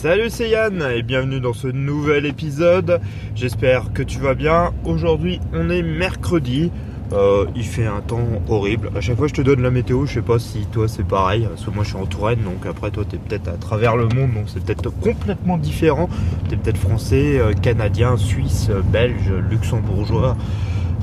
Salut 0.00 0.30
c'est 0.30 0.48
Yann 0.48 0.80
et 0.94 1.02
bienvenue 1.02 1.40
dans 1.40 1.52
ce 1.52 1.66
nouvel 1.66 2.24
épisode. 2.24 3.00
J'espère 3.34 3.92
que 3.92 4.04
tu 4.04 4.20
vas 4.20 4.34
bien. 4.34 4.72
Aujourd'hui 4.84 5.40
on 5.52 5.68
est 5.70 5.82
mercredi. 5.82 6.70
Euh, 7.12 7.46
il 7.56 7.64
fait 7.64 7.86
un 7.86 8.00
temps 8.00 8.28
horrible. 8.48 8.92
À 8.94 9.00
chaque 9.00 9.16
fois 9.16 9.26
je 9.26 9.34
te 9.34 9.42
donne 9.42 9.60
la 9.60 9.72
météo, 9.72 10.06
je 10.06 10.14
sais 10.14 10.22
pas 10.22 10.38
si 10.38 10.66
toi 10.66 10.86
c'est 10.86 11.02
pareil. 11.02 11.48
Parce 11.48 11.64
que 11.64 11.70
moi 11.70 11.82
je 11.82 11.88
suis 11.88 11.98
en 11.98 12.06
Touraine 12.06 12.44
donc 12.44 12.64
après 12.64 12.92
toi 12.92 13.02
tu 13.10 13.16
es 13.16 13.18
peut-être 13.18 13.48
à 13.48 13.56
travers 13.56 13.96
le 13.96 14.04
monde 14.04 14.34
donc 14.34 14.44
c'est 14.46 14.62
peut-être 14.62 14.88
complètement 15.00 15.58
différent. 15.58 16.08
Tu 16.48 16.54
es 16.54 16.56
peut-être 16.56 16.78
français, 16.78 17.40
euh, 17.40 17.52
canadien, 17.52 18.16
suisse, 18.16 18.70
belge, 18.92 19.32
luxembourgeois 19.50 20.36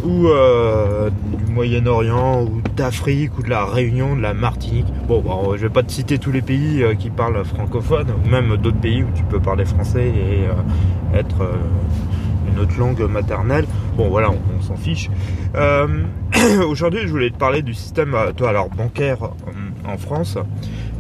ou 0.06 0.28
euh, 0.28 1.10
du 1.10 1.52
Moyen-Orient, 1.52 2.44
ou 2.44 2.62
d'Afrique, 2.76 3.38
ou 3.38 3.44
de 3.44 3.50
la 3.50 3.66
Réunion, 3.66 4.16
de 4.16 4.22
la 4.22 4.34
Martinique. 4.34 4.86
Bon, 5.08 5.22
bon, 5.22 5.56
je 5.56 5.64
vais 5.64 5.74
pas 5.74 5.84
te 5.84 5.92
citer 5.92 6.20
tous 6.20 6.32
les 6.32 6.42
pays 6.42 6.84
euh, 6.84 6.94
qui 6.94 7.10
parlent 7.10 7.44
francophone, 7.44 8.08
ou 8.24 8.30
même 8.30 8.56
d'autres 8.58 8.80
pays 8.80 9.04
où 9.04 9.08
tu 9.16 9.24
peux 9.24 9.40
parler 9.40 9.66
français 9.66 10.08
et 10.08 10.48
euh, 10.48 11.20
être 11.20 11.50
une 12.48 12.60
autre 12.60 12.78
langue 12.78 13.02
maternelle. 13.10 13.66
Bon, 13.98 14.10
voilà, 14.10 14.30
on, 14.30 14.62
s'en 14.62 14.76
fiche. 14.76 15.10
Aujourd'hui, 16.68 17.02
je 17.04 17.08
voulais 17.08 17.30
te 17.30 17.38
parler 17.38 17.62
du 17.62 17.74
système, 17.74 18.16
bancaire 18.78 19.18
en 19.88 19.98
France. 19.98 20.38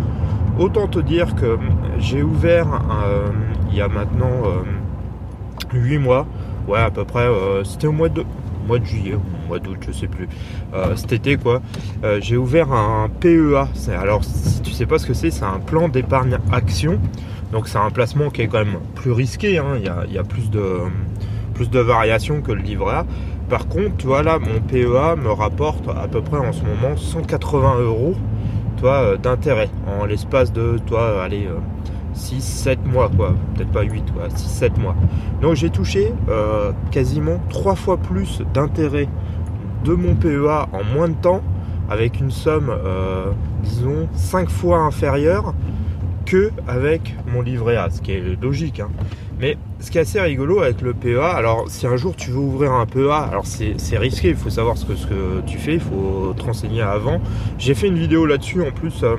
Autant 0.60 0.88
te 0.88 1.00
dire 1.00 1.34
que 1.34 1.58
j'ai 1.98 2.22
ouvert 2.22 2.68
euh, 3.08 3.30
il 3.72 3.78
y 3.78 3.82
a 3.82 3.88
maintenant 3.88 4.44
8 5.74 5.98
mois. 5.98 6.26
Ouais, 6.68 6.80
à 6.80 6.92
peu 6.92 7.06
près. 7.06 7.26
Euh, 7.26 7.64
c'était 7.64 7.88
au 7.88 7.92
mois 7.92 8.10
de, 8.10 8.24
mois 8.68 8.80
de 8.80 8.86
juillet 8.86 9.16
ou 9.16 9.48
mois 9.48 9.60
d'août, 9.60 9.78
je 9.88 9.92
sais 9.92 10.08
plus. 10.08 10.28
Euh, 10.74 10.96
cet 10.96 11.12
été, 11.12 11.38
quoi. 11.38 11.62
Euh, 12.04 12.20
j'ai 12.22 12.38
ouvert 12.38 12.72
un 12.72 13.10
PEA. 13.10 13.68
Alors, 14.00 14.24
si 14.24 14.62
tu 14.62 14.72
sais 14.72 14.86
pas 14.86 15.00
ce 15.00 15.08
que 15.08 15.14
c'est, 15.14 15.32
c'est 15.32 15.46
un 15.46 15.60
plan 15.60 15.90
d'épargne 15.90 16.38
action. 16.52 17.00
Donc, 17.52 17.68
c'est 17.68 17.80
un 17.80 17.90
placement 17.90 18.30
qui 18.30 18.44
est 18.44 18.48
quand 18.48 18.60
même 18.60 18.78
plus 18.94 19.12
risqué. 19.12 19.58
Hein. 19.58 19.78
Il, 19.78 20.14
y 20.14 20.18
a, 20.18 20.24
plus 20.24 20.52
de 20.52 21.80
variations 21.80 22.42
que 22.42 22.52
le 22.52 22.62
livret. 22.62 23.04
Par 23.50 23.68
contre, 23.68 23.98
tu 23.98 24.08
là, 24.08 24.38
mon 24.38 24.60
PEA 24.62 25.16
me 25.16 25.32
rapporte 25.32 25.90
à 25.90 26.08
peu 26.08 26.22
près 26.22 26.38
en 26.38 26.54
ce 26.54 26.62
moment 26.62 26.96
180 26.96 27.80
euros, 27.80 28.14
d'intérêt 29.24 29.70
en 29.88 30.06
l'espace 30.06 30.54
de, 30.54 30.78
toi, 30.86 31.24
allez, 31.24 31.48
6, 32.20 32.42
7 32.42 32.86
mois, 32.86 33.10
quoi. 33.10 33.34
Peut-être 33.56 33.72
pas 33.72 33.84
8, 33.84 34.14
quoi, 34.14 34.30
6, 34.30 34.48
7 34.48 34.78
mois. 34.78 34.96
Donc 35.42 35.56
j'ai 35.56 35.70
touché 35.70 36.14
euh, 36.30 36.72
quasiment 36.92 37.40
3 37.50 37.76
fois 37.76 37.98
plus 37.98 38.42
d'intérêt 38.54 39.08
de 39.86 39.94
mon 39.94 40.16
PEA 40.16 40.68
en 40.74 40.84
moins 40.94 41.08
de 41.08 41.16
temps, 41.16 41.42
avec 41.90 42.20
une 42.20 42.32
somme, 42.32 42.70
euh, 42.70 43.32
disons, 43.64 44.08
5 44.14 44.50
fois 44.50 44.80
inférieure 44.80 45.54
que 46.26 46.52
avec 46.68 47.16
mon 47.34 47.42
livret 47.42 47.78
A, 47.78 47.90
ce 47.90 48.02
qui 48.02 48.12
est 48.12 48.42
logique. 48.42 48.80
Hein. 48.80 48.90
Mais 49.40 49.58
ce 49.80 49.90
qui 49.90 49.98
est 49.98 50.02
assez 50.02 50.20
rigolo 50.20 50.60
avec 50.60 50.82
le 50.82 50.94
PEA, 50.94 51.24
alors 51.24 51.70
si 51.70 51.88
un 51.88 51.96
jour 51.96 52.14
tu 52.14 52.30
veux 52.32 52.40
ouvrir 52.40 52.74
un 52.74 52.86
PEA, 52.86 53.30
alors 53.32 53.46
c'est 53.46 53.98
risqué, 53.98 54.30
il 54.30 54.36
faut 54.36 54.50
savoir 54.50 54.78
ce 54.78 54.86
que, 54.86 55.42
tu 55.48 55.58
fais, 55.58 55.76
il 55.76 55.80
faut 55.80 56.34
te 56.38 56.44
renseigner 56.44 56.82
avant. 56.82 57.22
J'ai 57.58 57.74
fait 57.74 57.88
une 57.88 57.98
vidéo 57.98 58.26
là-dessus 58.26 58.62
en 58.62 58.72
plus 58.72 59.02
euh, 59.04 59.16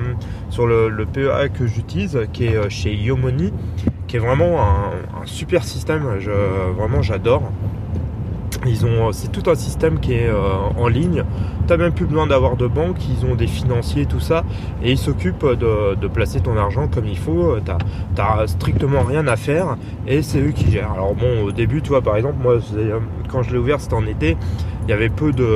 sur 0.50 0.66
le, 0.66 1.06
PEA 1.10 1.48
que 1.48 1.66
j'utilise, 1.66 2.18
qui 2.34 2.44
est 2.44 2.56
euh, 2.56 2.68
chez 2.68 2.94
Yomoni, 2.94 3.50
qui 4.06 4.16
est 4.16 4.18
vraiment 4.18 4.60
un, 4.60 5.24
super 5.24 5.64
système, 5.64 6.04
vraiment 6.76 7.00
j'adore. 7.00 7.50
Ils 8.66 8.84
ont, 8.84 9.10
c'est 9.12 9.32
tout 9.32 9.48
un 9.50 9.54
système 9.54 10.00
qui 10.00 10.12
est 10.12 10.28
euh, 10.28 10.40
en 10.76 10.88
ligne. 10.88 11.24
T'as 11.66 11.76
même 11.76 11.92
plus 11.92 12.04
besoin 12.04 12.26
d'avoir 12.26 12.56
de 12.56 12.66
banque. 12.66 12.96
Ils 13.08 13.24
ont 13.24 13.34
des 13.34 13.46
financiers, 13.46 14.06
tout 14.06 14.20
ça, 14.20 14.44
et 14.82 14.92
ils 14.92 14.98
s'occupent 14.98 15.46
de, 15.46 16.08
placer 16.08 16.40
ton 16.40 16.56
argent 16.56 16.88
comme 16.88 17.06
il 17.06 17.18
faut. 17.18 17.56
T'as, 17.64 17.78
t'as 18.14 18.46
strictement 18.46 19.02
rien 19.02 19.26
à 19.26 19.36
faire, 19.36 19.76
et 20.06 20.22
c'est 20.22 20.40
eux 20.40 20.50
qui 20.50 20.70
gèrent. 20.70 20.92
Alors 20.92 21.14
bon, 21.14 21.44
au 21.44 21.52
début, 21.52 21.80
tu 21.80 21.90
vois, 21.90 22.02
par 22.02 22.16
exemple, 22.16 22.36
moi, 22.42 22.58
quand 23.28 23.42
je 23.42 23.52
l'ai 23.52 23.58
ouvert, 23.58 23.80
c'était 23.80 23.94
en 23.94 24.06
été. 24.06 24.36
Il 24.84 24.90
y 24.90 24.92
avait 24.92 25.08
peu 25.08 25.32
de, 25.32 25.46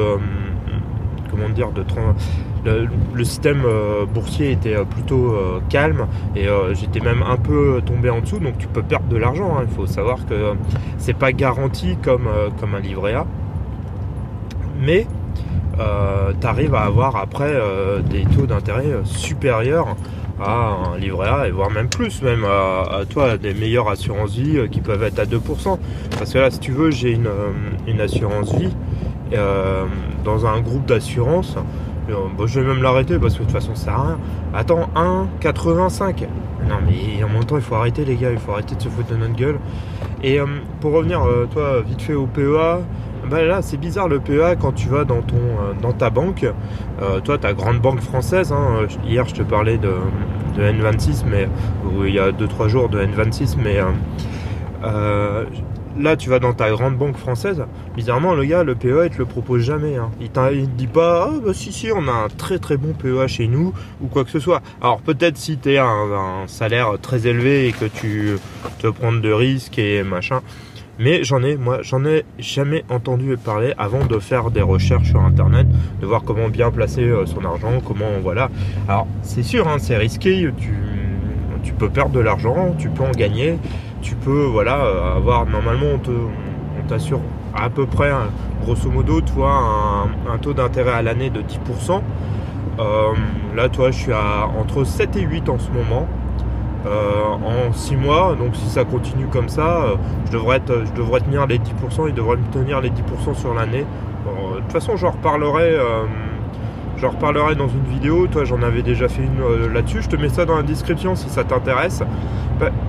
comment 1.30 1.48
dire, 1.48 1.72
de 1.72 1.82
le, 2.64 3.24
système 3.24 3.62
euh, 3.64 4.06
boursier 4.06 4.52
était 4.52 4.74
euh, 4.74 4.84
plutôt 4.84 5.32
euh, 5.32 5.60
calme 5.68 6.06
et 6.36 6.46
j'étais 6.72 7.00
même 7.00 7.22
un 7.22 7.36
peu 7.36 7.80
tombé 7.84 8.10
en 8.10 8.20
dessous, 8.20 8.38
donc 8.38 8.58
tu 8.58 8.66
peux 8.66 8.82
perdre 8.82 9.06
de 9.06 9.16
l'argent. 9.16 9.56
Hein. 9.56 9.64
Il 9.68 9.74
faut 9.74 9.86
savoir 9.86 10.26
que 10.26 10.52
c'est 10.98 11.16
pas 11.16 11.32
garanti 11.32 11.96
comme, 12.02 12.28
comme 12.60 12.74
un 12.74 12.80
livret 12.80 13.14
A, 13.14 13.26
mais 14.80 15.06
tu 15.76 16.46
arrives 16.46 16.74
à 16.74 16.82
avoir 16.82 17.16
après 17.16 17.52
des 18.10 18.24
taux 18.24 18.46
d'intérêt 18.46 18.86
supérieurs 19.04 19.96
à 20.40 20.92
un 20.92 20.98
livret 20.98 21.28
A 21.28 21.48
et 21.48 21.50
voire 21.50 21.70
même 21.70 21.88
plus, 21.88 22.22
même 22.22 22.44
à, 22.44 23.04
toi 23.08 23.36
des 23.36 23.54
meilleures 23.54 23.88
assurances 23.88 24.34
vie 24.36 24.68
qui 24.70 24.80
peuvent 24.80 25.02
être 25.02 25.18
à 25.18 25.24
2%. 25.24 25.78
Parce 26.18 26.32
que 26.32 26.38
là, 26.38 26.50
si 26.50 26.58
tu 26.58 26.72
veux, 26.72 26.90
j'ai 26.90 27.12
une, 27.12 27.30
une 27.86 28.00
assurance 28.00 28.54
vie 28.54 28.74
dans 30.24 30.46
un 30.46 30.60
groupe 30.60 30.86
d'assurance 30.86 31.56
Bon, 32.06 32.46
je 32.46 32.60
vais 32.60 32.66
même 32.66 32.82
l'arrêter 32.82 33.18
parce 33.18 33.34
que 33.34 33.38
de 33.40 33.44
toute 33.44 33.52
façon 33.52 33.74
ça 33.74 33.84
sert 33.84 33.94
à 33.94 34.02
rien. 34.02 34.18
Attends, 34.52 34.90
1,85. 34.94 36.26
Non 36.68 36.76
mais 36.86 37.24
en 37.24 37.28
même 37.28 37.44
temps 37.44 37.56
il 37.56 37.62
faut 37.62 37.76
arrêter 37.76 38.04
les 38.04 38.16
gars, 38.16 38.30
il 38.30 38.38
faut 38.38 38.52
arrêter 38.52 38.74
de 38.74 38.82
se 38.82 38.88
foutre 38.88 39.08
de 39.08 39.16
notre 39.16 39.34
gueule. 39.34 39.58
Et 40.22 40.38
euh, 40.38 40.46
pour 40.80 40.92
revenir, 40.92 41.22
euh, 41.22 41.46
toi, 41.50 41.80
vite 41.80 42.02
fait 42.02 42.14
au 42.14 42.26
PEA, 42.26 42.80
bah 43.30 43.42
là 43.42 43.62
c'est 43.62 43.78
bizarre 43.78 44.08
le 44.08 44.20
PEA 44.20 44.56
quand 44.60 44.72
tu 44.72 44.88
vas 44.88 45.04
dans 45.04 45.22
ton 45.22 45.36
euh, 45.36 45.72
dans 45.80 45.92
ta 45.92 46.10
banque. 46.10 46.46
toi 47.24 47.38
ta 47.38 47.54
grande 47.54 47.80
banque 47.80 48.00
française, 48.00 48.52
hein, 48.52 48.86
hier 49.06 49.26
je 49.26 49.34
te 49.34 49.42
parlais 49.42 49.78
de, 49.78 49.92
de 50.56 50.62
N26, 50.62 51.24
mais 51.26 51.48
il 52.04 52.14
y 52.14 52.18
a 52.18 52.32
2-3 52.32 52.68
jours 52.68 52.88
de 52.90 53.00
N26, 53.00 53.56
mais 53.62 53.78
là 55.98 56.16
tu 56.16 56.30
vas 56.30 56.38
dans 56.38 56.52
ta 56.52 56.70
grande 56.70 56.96
banque 56.96 57.16
française, 57.16 57.64
bizarrement 57.94 58.34
le 58.34 58.44
gars 58.44 58.64
le 58.64 58.74
PEA 58.74 59.06
il 59.06 59.10
te 59.10 59.18
le 59.18 59.24
propose 59.24 59.62
jamais. 59.62 59.96
Hein. 59.96 60.10
Il, 60.20 60.30
te 60.30 60.66
dit 60.76 60.86
pas 60.86 61.30
ah 61.30 61.40
bah 61.44 61.52
si 61.54 61.72
si 61.72 61.90
on 61.94 62.08
a 62.08 62.12
un 62.12 62.28
très 62.28 62.58
très 62.58 62.76
bon 62.76 62.92
PEA 62.92 63.26
chez 63.28 63.46
nous 63.46 63.72
ou 64.00 64.06
quoi 64.06 64.24
que 64.24 64.30
ce 64.30 64.40
soit. 64.40 64.62
Alors 64.80 65.00
peut-être 65.00 65.36
si 65.36 65.58
tu 65.58 65.76
as 65.76 65.86
un, 65.86 66.46
salaire 66.46 66.92
très 67.00 67.26
élevé 67.26 67.68
et 67.68 67.72
que 67.72 67.86
tu 67.86 68.36
te 68.78 68.88
prends 68.88 69.12
de 69.12 69.32
risques 69.32 69.78
et 69.78 70.02
machin. 70.02 70.40
Mais 70.98 71.24
j'en 71.24 71.42
ai, 71.42 71.56
moi, 71.56 71.82
j'en 71.82 72.04
ai 72.04 72.24
jamais 72.38 72.84
entendu 72.88 73.36
parler 73.36 73.74
avant 73.78 74.04
de 74.04 74.20
faire 74.20 74.52
des 74.52 74.62
recherches 74.62 75.08
sur 75.08 75.20
internet, 75.22 75.66
de 76.00 76.06
voir 76.06 76.22
comment 76.22 76.48
bien 76.48 76.70
placer 76.70 77.02
euh, 77.02 77.26
son 77.26 77.44
argent, 77.44 77.80
comment 77.84 78.20
voilà. 78.22 78.48
Alors 78.88 79.08
c'est 79.22 79.42
sûr, 79.42 79.66
hein, 79.66 79.78
c'est 79.80 79.96
risqué, 79.96 80.48
tu, 80.56 80.72
tu 81.64 81.72
peux 81.72 81.88
perdre 81.88 82.12
de 82.12 82.20
l'argent, 82.20 82.76
tu 82.78 82.90
peux 82.90 83.02
en 83.02 83.10
gagner, 83.10 83.58
tu 84.04 84.14
peux 84.14 84.44
voilà 84.44 84.84
euh, 84.84 85.16
avoir 85.16 85.46
normalement 85.46 85.86
on 85.96 86.88
t'assure 86.88 87.20
à 87.54 87.70
peu 87.70 87.86
près 87.86 88.12
grosso 88.62 88.90
modo 88.90 89.20
toi 89.22 90.06
un, 90.30 90.38
taux 90.38 90.52
d'intérêt 90.52 90.92
à 90.92 91.02
l'année 91.02 91.30
de 91.30 91.40
10%. 91.40 92.02
Euh, 92.78 93.12
là 93.56 93.68
toi 93.68 93.90
je 93.90 93.98
suis 93.98 94.12
à 94.12 94.46
entre 94.60 94.84
7 94.84 95.16
et 95.16 95.22
8 95.22 95.48
en 95.48 95.58
ce 95.58 95.70
moment. 95.70 96.06
Euh, 96.86 97.22
en 97.32 97.72
6 97.72 97.96
mois, 97.96 98.36
donc 98.38 98.54
si 98.54 98.68
ça 98.68 98.84
continue 98.84 99.26
comme 99.28 99.48
ça, 99.48 99.86
je, 100.26 100.32
devrais 100.32 100.58
être, 100.58 100.84
je 100.84 100.92
devrais 100.92 101.20
tenir 101.20 101.46
les 101.46 101.56
10%, 101.56 102.08
il 102.08 102.12
devrait 102.14 102.36
me 102.36 102.46
tenir 102.52 102.82
les 102.82 102.90
10% 102.90 103.34
sur 103.34 103.54
l'année. 103.54 103.86
de 104.26 104.60
toute 104.60 104.70
façon 104.70 104.94
j'en 104.94 105.12
reparlerai 105.12 105.78
je 107.04 107.08
reparlerai 107.08 107.54
dans 107.54 107.68
une 107.68 107.84
vidéo, 107.84 108.26
toi 108.28 108.44
j'en 108.44 108.62
avais 108.62 108.80
déjà 108.80 109.08
fait 109.08 109.22
une 109.22 109.42
euh, 109.42 109.70
là-dessus, 109.70 110.00
je 110.00 110.08
te 110.08 110.16
mets 110.16 110.30
ça 110.30 110.46
dans 110.46 110.56
la 110.56 110.62
description 110.62 111.14
si 111.14 111.28
ça 111.28 111.44
t'intéresse. 111.44 112.02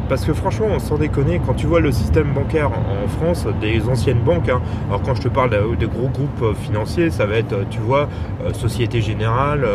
Parce 0.08 0.24
que 0.24 0.34
franchement, 0.34 0.80
sans 0.80 0.98
déconner, 0.98 1.42
quand 1.46 1.56
tu 1.56 1.66
vois 1.66 1.82
le 1.82 1.92
système 1.92 2.32
bancaire 2.32 2.70
en 2.72 3.08
France, 3.10 3.46
des 3.60 3.90
anciennes 3.90 4.20
banques, 4.20 4.48
hein, 4.48 4.62
alors 4.88 5.02
quand 5.02 5.16
je 5.16 5.24
te 5.24 5.28
parle 5.28 5.50
des 5.78 5.88
gros 5.88 6.08
groupes 6.08 6.44
euh, 6.44 6.54
financiers, 6.54 7.10
ça 7.10 7.26
va 7.26 7.36
être, 7.36 7.54
euh, 7.54 7.64
tu 7.70 7.80
vois, 7.80 8.08
Société 8.54 9.02
Générale, 9.02 9.68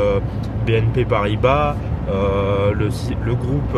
BNP 0.65 1.05
Paribas, 1.05 1.75
le, 2.09 3.35
groupe 3.35 3.77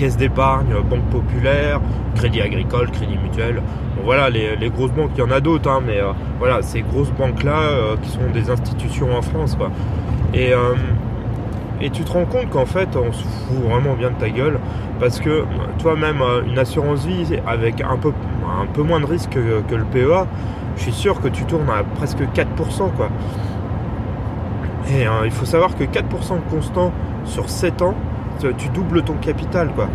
Caisse 0.00 0.16
d'épargne, 0.16 0.72
Banque 0.88 1.04
Populaire, 1.10 1.78
Crédit 2.14 2.40
Agricole, 2.40 2.90
Crédit 2.90 3.18
Mutuel, 3.18 3.60
voilà, 4.02 4.30
les, 4.30 4.70
grosses 4.70 4.92
banques, 4.92 5.10
il 5.14 5.18
y 5.18 5.22
en 5.22 5.30
a 5.30 5.40
d'autres, 5.40 5.68
hein, 5.68 5.82
mais 5.86 5.98
euh, 5.98 6.12
voilà, 6.38 6.62
ces 6.62 6.80
grosses 6.80 7.10
banques-là 7.10 7.60
euh, 7.60 7.96
qui 8.00 8.08
sont 8.08 8.30
des 8.32 8.48
institutions 8.48 9.14
en 9.14 9.20
France. 9.20 9.58
Et 10.32 10.54
euh, 10.54 10.72
et 11.82 11.90
tu 11.90 12.02
te 12.02 12.12
rends 12.12 12.24
compte 12.24 12.48
qu'en 12.48 12.64
fait, 12.64 12.96
on 12.96 13.12
se 13.12 13.22
fout 13.22 13.58
vraiment 13.68 13.92
bien 13.92 14.08
de 14.08 14.14
ta 14.14 14.30
gueule. 14.30 14.58
Parce 14.98 15.20
que 15.20 15.44
toi-même, 15.78 16.22
une 16.46 16.58
assurance 16.58 17.04
vie 17.04 17.38
avec 17.46 17.82
un 17.82 17.98
peu, 17.98 18.12
un 18.62 18.66
peu 18.72 18.82
moins 18.82 19.00
de 19.00 19.06
risque 19.06 19.30
que, 19.30 19.74
le 19.74 19.84
PEA, 19.84 20.26
je 20.76 20.82
suis 20.82 20.92
sûr 20.92 21.20
que 21.20 21.28
tu 21.28 21.44
tournes 21.44 21.68
à 21.68 21.82
presque 21.82 22.20
4%. 22.20 22.46
Quoi. 22.96 23.10
Et 24.90 25.04
il 25.24 25.30
faut 25.30 25.46
savoir 25.46 25.74
que 25.74 25.84
4% 25.84 26.02
constant 26.50 26.92
sur 27.24 27.48
7 27.48 27.80
ans, 27.80 27.94
tu 28.56 28.68
doubles 28.70 29.02
ton 29.02 29.14
capital. 29.14 29.70
quoi. 29.74 29.88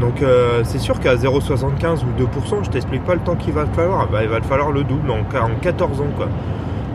Donc 0.00 0.22
euh, 0.22 0.62
c'est 0.64 0.78
sûr 0.78 0.98
qu'à 1.00 1.14
0,75 1.14 2.00
ou 2.04 2.22
2%, 2.22 2.64
je 2.64 2.70
t'explique 2.70 3.04
pas 3.04 3.14
le 3.14 3.20
temps 3.20 3.36
qu'il 3.36 3.52
va 3.52 3.64
te 3.64 3.74
falloir. 3.74 4.08
Bah, 4.08 4.22
il 4.22 4.28
va 4.28 4.40
te 4.40 4.46
falloir 4.46 4.70
le 4.72 4.84
double 4.84 5.10
en, 5.10 5.20
en 5.20 5.60
14 5.60 6.00
ans. 6.00 6.06
quoi. 6.16 6.28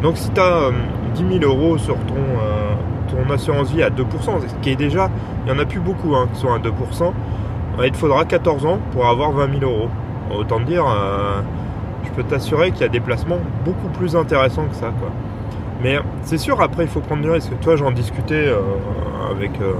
Donc 0.01 0.17
si 0.17 0.29
tu 0.29 0.39
as 0.39 0.71
10 1.15 1.39
000 1.39 1.43
euros 1.43 1.77
sur 1.77 1.95
ton, 1.95 2.15
euh, 2.15 2.73
ton 3.09 3.31
assurance 3.33 3.71
vie 3.71 3.83
à 3.83 3.89
2%, 3.89 4.03
ce 4.47 4.55
qui 4.61 4.71
est 4.71 4.75
déjà, 4.75 5.09
il 5.45 5.51
n'y 5.53 5.57
en 5.57 5.61
a 5.61 5.65
plus 5.65 5.79
beaucoup 5.79 6.15
hein, 6.15 6.27
qui 6.33 6.39
sont 6.39 6.51
à 6.53 6.59
2%, 6.59 6.71
il 7.83 7.91
te 7.91 7.97
faudra 7.97 8.25
14 8.25 8.65
ans 8.65 8.79
pour 8.91 9.07
avoir 9.07 9.31
20 9.31 9.59
000 9.59 9.71
euros. 9.71 9.89
Autant 10.35 10.59
dire, 10.59 10.83
je 12.03 12.09
peux 12.11 12.23
t'assurer 12.23 12.71
qu'il 12.71 12.81
y 12.81 12.85
a 12.85 12.89
des 12.89 12.99
placements 12.99 13.39
beaucoup 13.63 13.87
plus 13.89 14.15
intéressants 14.15 14.65
que 14.65 14.75
ça. 14.75 14.87
Quoi. 14.99 15.09
Mais 15.81 15.99
c'est 16.23 16.37
sûr, 16.37 16.59
après, 16.61 16.83
il 16.83 16.89
faut 16.89 17.01
prendre 17.01 17.21
du 17.21 17.29
risque. 17.29 17.51
Toi, 17.61 17.75
j'en 17.75 17.91
discutais 17.91 18.47
euh, 18.47 18.59
avec, 19.29 19.51
euh, 19.61 19.73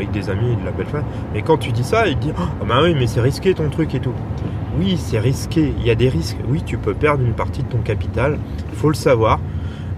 avec 0.00 0.10
des 0.12 0.30
amis 0.30 0.56
de 0.56 0.64
la 0.64 0.72
belle 0.72 0.86
femme. 0.86 1.04
Et 1.34 1.42
quand 1.42 1.58
tu 1.58 1.72
dis 1.72 1.84
ça, 1.84 2.08
ils 2.08 2.18
disent 2.18 2.34
Ah, 2.36 2.64
bah 2.66 2.80
oui, 2.82 2.94
mais 2.94 3.06
c'est 3.06 3.20
risqué 3.20 3.54
ton 3.54 3.68
truc 3.68 3.94
et 3.94 4.00
tout. 4.00 4.14
Oui, 4.78 4.96
c'est 4.98 5.18
risqué. 5.18 5.72
Il 5.78 5.86
y 5.86 5.90
a 5.90 5.94
des 5.94 6.08
risques. 6.08 6.38
Oui, 6.48 6.62
tu 6.64 6.78
peux 6.78 6.94
perdre 6.94 7.24
une 7.24 7.34
partie 7.34 7.62
de 7.62 7.68
ton 7.68 7.78
capital. 7.78 8.38
Il 8.72 8.78
faut 8.78 8.88
le 8.88 8.94
savoir. 8.94 9.40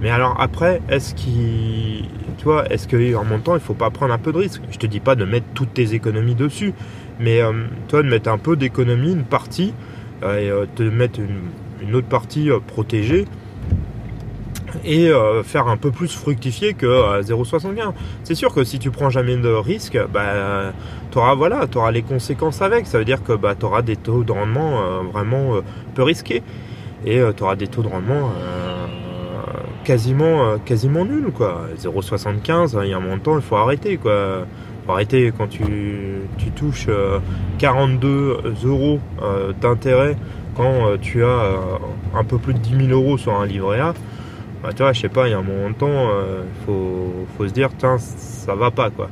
Mais 0.01 0.11
alors, 0.11 0.37
après, 0.41 0.81
est-ce 0.89 1.15
qu'il. 1.15 2.07
Tu 2.39 2.45
vois, 2.45 2.67
est-ce 2.73 2.89
qu'en 2.89 3.25
même 3.25 3.43
temps, 3.43 3.55
il 3.55 3.61
faut 3.61 3.75
pas 3.75 3.91
prendre 3.91 4.13
un 4.13 4.19
peu 4.19 4.33
de 4.33 4.39
risque? 4.39 4.63
Je 4.71 4.79
te 4.79 4.87
dis 4.87 5.01
pas 5.01 5.15
de 5.15 5.25
mettre 5.25 5.47
toutes 5.55 5.75
tes 5.75 5.95
économies 5.95 6.35
dessus. 6.35 6.75
Mais 7.21 7.41
euh, 7.41 7.53
toi, 7.89 8.03
de 8.03 8.09
mettre 8.09 8.31
un 8.31 8.39
peu 8.39 8.57
d'économie, 8.57 9.13
une 9.13 9.25
partie, 9.25 9.75
et 10.23 10.51
te 10.77 10.85
mettre 10.85 11.19
une 11.83 11.97
autre 11.97 12.07
partie 12.07 12.49
protégée 12.69 13.27
et 14.85 15.09
euh, 15.09 15.43
faire 15.43 15.69
un 15.69 15.77
peu 15.77 15.91
plus 15.91 16.15
fructifier 16.15 16.75
que 16.75 16.87
à 16.87 17.21
0,75. 17.21 17.93
C'est 18.25 18.35
sûr 18.35 18.55
que 18.55 18.65
si 18.65 18.79
tu 18.79 18.91
prends 18.91 19.11
jamais 19.11 19.37
de 19.37 19.49
risque, 19.49 19.99
bah, 20.13 20.73
tu 21.11 21.19
auras, 21.19 21.35
voilà, 21.35 21.67
les 21.91 22.03
conséquences 22.03 22.63
avec. 22.63 22.87
Ça 22.87 22.99
veut 22.99 23.05
dire 23.05 23.23
que 23.23 23.33
bah, 23.33 23.55
tu 23.59 23.65
auras 23.65 23.83
des 23.83 23.97
taux 23.97 24.25
de 24.25 24.33
rendement 24.33 24.81
euh, 24.81 25.01
vraiment 25.13 25.57
euh, 25.57 25.61
peu 25.95 26.03
risqués 26.03 26.43
et 27.05 27.21
tu 27.37 27.43
auras 27.43 27.57
des 27.57 27.67
taux 27.67 27.83
de 27.83 27.89
rendement 27.89 28.31
quasiment, 29.83 30.57
quasiment 30.65 31.05
nuls. 31.05 31.33
0,75, 31.81 32.79
il 32.85 32.91
y 32.91 32.95
a 32.95 32.97
un 32.97 33.01
montant, 33.01 33.35
il 33.35 33.43
faut 33.43 33.57
arrêter. 33.57 33.97
Quoi. 33.97 34.47
faut 34.87 34.93
arrêter 34.93 35.33
quand 35.37 35.49
tu, 35.49 35.65
tu 36.39 36.53
touches 36.53 36.87
42 37.59 38.55
euros 38.65 39.01
d'intérêt 39.61 40.17
quand 40.57 40.97
tu 41.01 41.25
as 41.25 41.59
un 42.15 42.23
peu 42.23 42.39
plus 42.39 42.55
de 42.55 42.61
10 42.61 42.87
000 42.87 42.91
euros 42.93 43.19
sur 43.19 43.35
un 43.35 43.47
livret 43.47 43.81
A 43.81 43.95
bah, 44.63 44.71
tu 44.73 44.83
vois, 44.83 44.93
je 44.93 45.01
sais 45.01 45.09
pas, 45.09 45.27
il 45.27 45.33
y 45.33 45.35
a 45.35 45.39
un 45.39 45.43
moment 45.43 45.71
de 45.71 45.75
temps, 45.75 45.89
euh, 45.89 46.43
faut, 46.65 47.27
faut 47.37 47.49
se 47.49 47.53
dire, 47.53 47.71
tiens, 47.77 47.99
ça 47.99 48.55
va 48.55 48.71
pas, 48.71 48.91
quoi. 48.91 49.09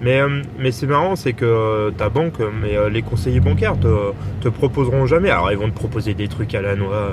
Mais, 0.00 0.20
euh, 0.20 0.42
mais 0.56 0.70
c'est 0.70 0.86
marrant, 0.86 1.16
c'est 1.16 1.32
que 1.32 1.90
ta 1.98 2.08
banque, 2.08 2.38
mais 2.62 2.76
euh, 2.76 2.88
les 2.88 3.02
conseillers 3.02 3.40
bancaires 3.40 3.76
te, 3.80 4.12
te 4.40 4.48
proposeront 4.48 5.06
jamais. 5.06 5.30
Alors, 5.30 5.50
ils 5.50 5.58
vont 5.58 5.68
te 5.68 5.74
proposer 5.74 6.14
des 6.14 6.28
trucs 6.28 6.54
à 6.54 6.62
la 6.62 6.76
noix. 6.76 7.10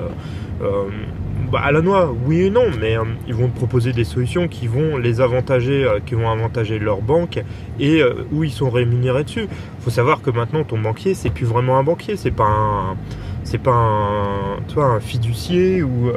bah, 1.50 1.60
à 1.64 1.72
la 1.72 1.80
noix, 1.80 2.14
oui 2.26 2.42
et 2.42 2.50
non, 2.50 2.66
mais 2.80 2.96
ils 3.26 3.34
vont 3.34 3.48
te 3.48 3.56
proposer 3.56 3.92
des 3.92 4.04
solutions 4.04 4.46
qui 4.46 4.68
vont 4.68 4.96
les 4.96 5.20
avantager, 5.20 5.84
qui 6.06 6.14
vont 6.14 6.30
avantager 6.30 6.78
leur 6.78 7.02
banque 7.02 7.42
et 7.80 8.00
où 8.32 8.44
ils 8.44 8.52
sont 8.52 8.70
rémunérés 8.70 9.24
dessus. 9.24 9.48
Faut 9.80 9.90
savoir 9.90 10.22
que 10.22 10.30
maintenant, 10.30 10.62
ton 10.62 10.78
banquier, 10.78 11.14
c'est 11.14 11.30
plus 11.30 11.46
vraiment 11.46 11.78
un 11.78 11.82
banquier, 11.82 12.16
c'est 12.16 12.30
pas 12.30 12.46
un, 12.46 12.96
c'est 13.42 13.58
pas 13.58 13.74
un, 13.74 14.58
un 14.76 15.00
fiducier 15.00 15.82
ou 15.82 16.12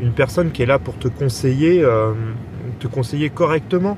une 0.00 0.12
personne 0.12 0.50
qui 0.50 0.62
est 0.62 0.66
là 0.66 0.78
pour 0.78 0.98
te 0.98 1.08
conseiller, 1.08 1.82
euh, 1.82 2.12
te 2.78 2.86
conseiller 2.86 3.30
correctement. 3.30 3.96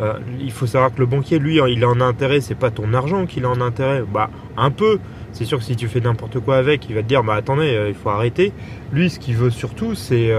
Euh, 0.00 0.14
il 0.40 0.52
faut 0.52 0.66
savoir 0.66 0.94
que 0.94 1.00
le 1.00 1.06
banquier, 1.06 1.38
lui, 1.38 1.58
il 1.68 1.84
a 1.84 1.88
intérêt, 1.88 2.40
c'est 2.40 2.54
pas 2.54 2.70
ton 2.70 2.94
argent 2.94 3.26
qu'il 3.26 3.44
a 3.44 3.48
intérêt. 3.48 4.02
Bah, 4.02 4.30
un 4.56 4.70
peu. 4.70 4.98
C'est 5.32 5.44
sûr 5.44 5.58
que 5.58 5.64
si 5.64 5.76
tu 5.76 5.88
fais 5.88 6.00
n'importe 6.00 6.40
quoi 6.40 6.56
avec, 6.56 6.88
il 6.88 6.94
va 6.94 7.02
te 7.02 7.08
dire, 7.08 7.22
bah 7.22 7.34
attendez, 7.34 7.74
euh, 7.74 7.88
il 7.88 7.94
faut 7.94 8.08
arrêter. 8.08 8.52
Lui, 8.92 9.10
ce 9.10 9.18
qu'il 9.18 9.36
veut 9.36 9.50
surtout, 9.50 9.94
c'est 9.94 10.32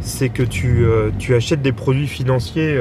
c'est 0.00 0.30
que 0.30 0.42
tu, 0.42 0.86
achètes 1.34 1.60
des 1.60 1.72
produits 1.72 2.06
financiers 2.06 2.80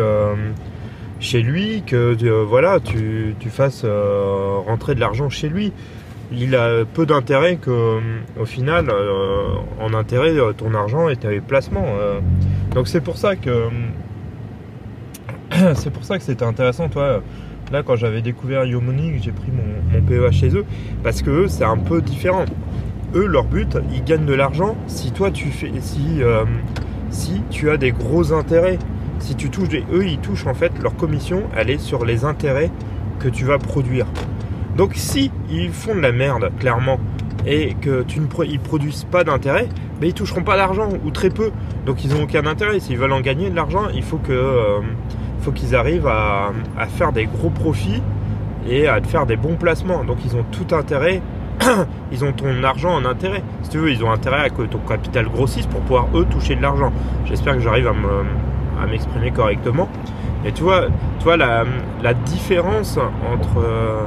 chez 1.20 1.42
lui, 1.42 1.84
que 1.86 2.16
voilà, 2.44 2.80
tu 2.80 3.36
fasses 3.50 3.84
rentrer 4.66 4.96
de 4.96 5.02
l'argent 5.02 5.30
chez 5.30 5.50
lui 5.50 5.74
il 6.32 6.56
a 6.56 6.86
peu 6.86 7.06
d'intérêt 7.06 7.56
que, 7.56 8.00
au 8.40 8.46
final, 8.46 8.90
euh, 8.90 9.56
en 9.80 9.94
intérêt, 9.94 10.38
euh, 10.38 10.54
ton 10.54 10.74
argent 10.74 11.10
est 11.10 11.22
tes 11.22 11.40
placements. 11.42 11.96
Euh. 12.00 12.20
Donc 12.74 12.88
c'est 12.88 13.02
pour 13.02 13.18
ça 13.18 13.36
que 13.36 13.70
c'est 15.76 15.92
pour 15.92 16.04
ça 16.04 16.18
que 16.18 16.24
c'était 16.24 16.46
intéressant, 16.46 16.90
toi. 16.90 17.22
Là, 17.72 17.84
quand 17.84 17.96
j'avais 17.96 18.22
découvert 18.22 18.66
Yomoni, 18.66 19.20
j'ai 19.22 19.32
pris 19.32 19.52
mon, 19.52 20.02
PEA 20.02 20.32
chez 20.32 20.56
eux, 20.56 20.66
parce 21.04 21.22
que 21.22 21.48
c'est 21.48 21.64
un 21.66 21.78
peu 21.78 22.02
différent. 22.02 22.46
Eux, 23.16 23.28
leur 23.28 23.44
but, 23.44 23.78
ils 23.94 24.04
gagnent 24.04 24.26
de 24.26 24.34
l'argent 24.34 24.76
si 24.88 25.12
toi, 25.12 25.30
tu 25.30 25.50
fais, 25.50 25.72
si, 25.80 26.22
si 27.12 27.42
tu 27.52 27.70
as 27.70 27.78
des 27.78 27.92
gros 27.92 28.34
intérêts. 28.34 28.80
Si 29.20 29.36
tu 29.36 29.50
touches 29.50 29.70
des, 29.70 29.84
eux, 29.92 30.06
ils 30.06 30.20
touchent 30.20 30.48
en 30.48 30.54
fait 30.54 30.72
leur 30.82 30.96
commission, 30.96 31.44
elle 31.56 31.70
est 31.70 31.78
sur 31.78 32.06
les 32.06 32.24
intérêts 32.24 32.72
que 33.20 33.28
tu 33.28 33.44
vas 33.44 33.58
produire. 33.60 34.06
Donc 34.80 34.92
si 34.94 35.30
ils 35.50 35.74
font 35.74 35.94
de 35.94 36.00
la 36.00 36.14
merde, 36.14 36.54
clairement, 36.58 37.00
et 37.46 37.74
que 37.82 38.02
tu 38.04 38.22
ne 38.22 38.28
ils 38.46 38.62
produisent 38.62 39.04
pas 39.04 39.26
d'intérêt, 39.26 39.68
ben, 40.00 40.08
ils 40.08 40.14
toucheront 40.14 40.44
pas 40.44 40.56
d'argent 40.56 40.88
ou 41.04 41.12
très 41.12 41.30
peu. 41.30 41.52
Donc 41.86 42.06
ils 42.06 42.14
n'ont 42.14 42.24
aucun 42.24 42.46
intérêt. 42.46 42.80
S'ils 42.80 42.98
veulent 42.98 43.12
en 43.12 43.20
gagner 43.20 43.50
de 43.50 43.58
l'argent, 43.58 43.90
il 43.94 44.04
faut 44.04 44.22
euh, 44.30 44.80
qu'ils 45.54 45.76
arrivent 45.76 46.08
à, 46.08 46.54
faire 46.88 47.12
des 47.12 47.26
gros 47.26 47.50
profits 47.50 48.02
et 48.70 48.88
à 48.88 49.02
faire 49.02 49.26
des 49.26 49.36
bons 49.36 49.58
placements. 49.58 50.06
Donc 50.06 50.20
ils 50.24 50.38
ont 50.38 50.46
tout 50.50 50.74
intérêt. 50.74 51.22
ils 52.14 52.24
ont 52.24 52.32
ton 52.32 52.64
argent 52.64 52.96
en 52.96 53.04
intérêt. 53.04 53.44
Si 53.64 53.72
tu 53.72 53.80
veux, 53.80 53.92
ils 53.92 54.02
ont 54.06 54.12
intérêt 54.14 54.46
à 54.46 54.50
que 54.50 54.62
ton 54.62 54.80
capital 54.80 55.26
grossisse 55.26 55.66
pour 55.66 55.82
pouvoir 55.82 56.08
eux 56.16 56.24
toucher 56.32 56.56
de 56.56 56.62
l'argent. 56.62 56.94
J'espère 57.26 57.56
que 57.56 57.60
j'arrive 57.60 57.92
à 58.82 58.86
m'exprimer 58.86 59.32
correctement. 59.32 59.90
Et 60.46 60.54
tu 60.54 60.64
vois, 60.64 60.86
tu 61.18 61.26
vois 61.26 61.36
la, 61.36 61.66
la 62.02 62.14
différence 62.14 62.98
entre 63.30 63.60
euh, 63.60 64.04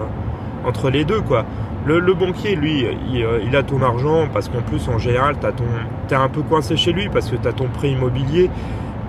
entre 0.64 0.90
les 0.90 1.04
deux 1.04 1.20
quoi. 1.20 1.44
Le, 1.84 2.14
banquier, 2.14 2.54
lui, 2.54 2.84
euh, 2.86 3.40
il, 3.44 3.56
a 3.56 3.64
ton 3.64 3.82
argent 3.82 4.28
parce 4.32 4.48
qu'en 4.48 4.62
plus, 4.62 4.88
en 4.88 4.98
général, 4.98 5.34
tu 5.40 6.14
es 6.14 6.16
un 6.16 6.28
peu 6.28 6.42
coincé 6.42 6.76
chez 6.76 6.92
lui 6.92 7.08
parce 7.08 7.28
que 7.28 7.34
tu 7.34 7.48
as 7.48 7.52
ton 7.52 7.66
prêt 7.66 7.90
immobilier, 7.90 8.50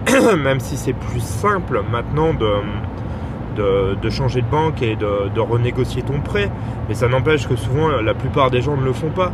même 0.44 0.60
si 0.60 0.76
c'est 0.76 0.94
plus 0.94 1.20
simple 1.20 1.84
maintenant 1.92 2.34
de, 2.34 3.96
de, 4.02 4.10
changer 4.10 4.42
de 4.42 4.48
banque 4.48 4.82
et 4.82 4.96
de, 4.96 5.40
renégocier 5.40 6.02
ton 6.02 6.20
prêt. 6.20 6.50
Mais 6.90 6.96
ça 6.96 7.08
n'empêche 7.08 7.48
que 7.48 7.56
souvent, 7.56 7.90
la 7.90 8.16
plupart 8.16 8.50
des 8.50 8.62
gens 8.62 8.76
ne 8.76 8.84
le 8.84 8.94
font 8.94 9.12
pas. 9.12 9.32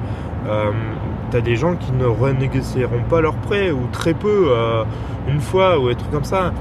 Euh, 0.50 0.72
tu 1.32 1.38
as 1.38 1.42
des 1.42 1.56
gens 1.56 1.76
qui 1.76 1.94
ne 1.94 2.06
renégocieront 2.06 3.04
pas 3.10 3.22
leur 3.22 3.36
prêt 3.36 3.72
ou 3.72 3.88
très 3.94 4.14
peu, 4.14 4.50
euh, 4.50 4.84
une 5.30 5.40
fois 5.40 5.80
ou 5.80 5.88
des 5.88 5.96
trucs 5.96 6.12
comme 6.12 6.26
ça, 6.26 6.52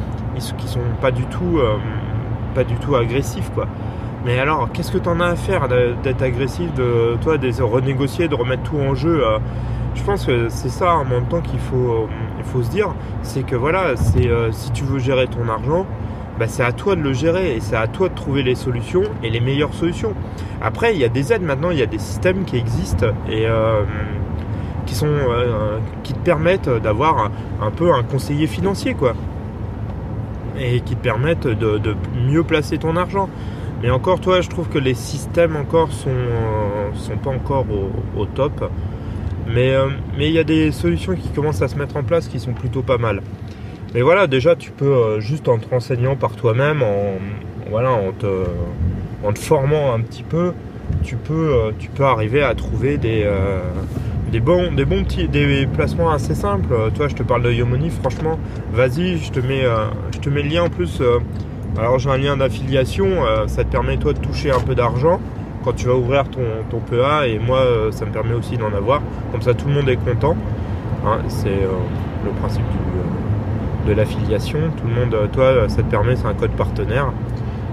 qui 0.56 0.68
sont 0.68 0.78
pas 1.00 1.10
du 1.10 1.24
tout, 1.24 1.58
pas 2.54 2.62
du 2.62 2.76
tout 2.76 2.94
agressifs 2.94 3.50
quoi. 3.52 3.66
Mais 4.24 4.38
alors, 4.38 4.70
qu'est-ce 4.72 4.90
que 4.90 4.98
tu 4.98 5.08
en 5.08 5.20
as 5.20 5.28
à 5.28 5.36
faire 5.36 5.68
d'être 5.68 6.22
agressif, 6.22 6.72
de 6.74 7.16
toi, 7.22 7.38
de 7.38 7.62
renégocier, 7.62 8.28
de 8.28 8.34
remettre 8.34 8.62
tout 8.64 8.76
en 8.76 8.94
jeu 8.94 9.24
euh, 9.24 9.38
Je 9.94 10.02
pense 10.02 10.26
que 10.26 10.48
c'est 10.48 10.68
ça 10.68 10.94
en 10.94 11.04
même 11.04 11.26
temps 11.26 11.40
qu'il 11.40 11.60
faut, 11.60 12.08
faut 12.44 12.62
se 12.62 12.70
dire, 12.70 12.94
c'est 13.22 13.44
que 13.44 13.54
voilà, 13.54 13.94
euh, 14.16 14.48
si 14.50 14.72
tu 14.72 14.84
veux 14.84 14.98
gérer 14.98 15.28
ton 15.28 15.48
argent, 15.48 15.86
bah, 16.38 16.46
c'est 16.48 16.64
à 16.64 16.72
toi 16.72 16.96
de 16.96 17.00
le 17.00 17.12
gérer 17.12 17.56
et 17.56 17.60
c'est 17.60 17.76
à 17.76 17.86
toi 17.86 18.08
de 18.08 18.14
trouver 18.14 18.42
les 18.42 18.54
solutions 18.54 19.04
et 19.22 19.30
les 19.30 19.40
meilleures 19.40 19.74
solutions. 19.74 20.14
Après, 20.60 20.94
il 20.94 21.00
y 21.00 21.04
a 21.04 21.08
des 21.08 21.32
aides 21.32 21.42
maintenant, 21.42 21.70
il 21.70 21.78
y 21.78 21.82
a 21.82 21.86
des 21.86 21.98
systèmes 21.98 22.44
qui 22.44 22.56
existent 22.56 23.06
et 23.28 23.46
euh, 23.46 23.82
qui 26.02 26.14
te 26.14 26.18
permettent 26.18 26.68
d'avoir 26.68 27.30
un, 27.60 27.70
peu 27.70 27.92
un 27.92 28.02
conseiller 28.02 28.46
financier, 28.46 28.94
quoi, 28.94 29.14
et 30.58 30.80
qui 30.80 30.96
te 30.96 31.02
permettent 31.02 31.46
de 31.46 31.96
mieux 32.26 32.42
placer 32.42 32.78
ton 32.78 32.96
argent. 32.96 33.28
Mais 33.82 33.90
encore, 33.90 34.20
toi, 34.20 34.40
je 34.40 34.48
trouve 34.48 34.68
que 34.68 34.78
les 34.78 34.94
systèmes 34.94 35.54
encore 35.54 35.92
sont, 35.92 36.10
euh, 36.10 36.90
sont 36.94 37.16
pas 37.16 37.30
encore 37.30 37.64
au, 38.16 38.26
top. 38.26 38.70
Mais 39.46 39.72
euh, 39.72 39.88
mais 40.16 40.26
il 40.28 40.34
y 40.34 40.38
a 40.38 40.44
des 40.44 40.72
solutions 40.72 41.14
qui 41.14 41.28
commencent 41.28 41.62
à 41.62 41.68
se 41.68 41.76
mettre 41.76 41.96
en 41.96 42.02
place 42.02 42.28
qui 42.28 42.40
sont 42.40 42.52
plutôt 42.52 42.82
pas 42.82 42.98
mal. 42.98 43.22
Mais 43.94 44.02
voilà, 44.02 44.26
déjà, 44.26 44.56
tu 44.56 44.72
peux 44.72 44.92
euh, 44.92 45.20
juste 45.20 45.48
en 45.48 45.58
te 45.58 45.68
renseignant 45.68 46.16
par 46.16 46.32
toi-même, 46.32 46.82
en 46.82 47.18
voilà, 47.70 47.92
en 47.92 48.12
te 48.12 49.38
formant 49.38 49.94
un 49.94 50.00
petit 50.00 50.22
peu, 50.22 50.52
tu 51.02 51.16
peux 51.16 51.72
tu 51.78 51.88
peux 51.90 52.04
arriver 52.04 52.42
à 52.42 52.54
trouver 52.54 52.96
des 52.96 53.26
des 54.32 54.40
bons 54.40 54.72
des 54.72 54.86
bons 54.86 55.04
petits 55.04 55.28
des 55.28 55.66
placements 55.66 56.10
assez 56.10 56.34
simples. 56.34 56.74
Toi, 56.94 57.08
je 57.08 57.14
te 57.14 57.22
parle 57.22 57.42
de 57.42 57.52
Yomoni, 57.52 57.90
franchement, 57.90 58.38
vas-y, 58.72 59.18
je 59.18 59.30
te 59.30 59.40
mets 59.40 59.64
je 60.12 60.18
te 60.18 60.30
mets 60.30 60.42
le 60.42 60.48
lien 60.48 60.62
en 60.64 60.70
plus 60.70 61.02
Alors 61.78 61.98
j'ai 61.98 62.10
un 62.10 62.18
lien 62.18 62.36
d'affiliation, 62.36 63.08
ça 63.46 63.62
te 63.62 63.70
permet 63.70 63.96
toi 63.98 64.12
de 64.12 64.18
toucher 64.18 64.50
un 64.50 64.58
peu 64.58 64.74
d'argent 64.74 65.20
quand 65.64 65.72
tu 65.74 65.86
vas 65.86 65.94
ouvrir 65.94 66.24
ton, 66.28 66.40
ton 66.70 66.80
PA 66.80 67.26
et 67.28 67.38
moi 67.38 67.62
ça 67.90 68.04
me 68.04 68.10
permet 68.10 68.34
aussi 68.34 68.56
d'en 68.56 68.72
avoir. 68.72 69.00
Comme 69.30 69.42
ça 69.42 69.54
tout 69.54 69.68
le 69.68 69.74
monde 69.74 69.88
est 69.88 69.96
content. 69.96 70.36
Hein, 71.06 71.18
c'est 71.28 71.60
le 72.24 72.30
principe 72.40 72.64
de 73.86 73.92
l'affiliation. 73.92 74.58
Tout 74.76 74.88
le 74.88 74.94
monde, 74.94 75.30
toi, 75.32 75.68
ça 75.68 75.82
te 75.82 75.90
permet, 75.90 76.16
c'est 76.16 76.26
un 76.26 76.34
code 76.34 76.50
partenaire. 76.52 77.12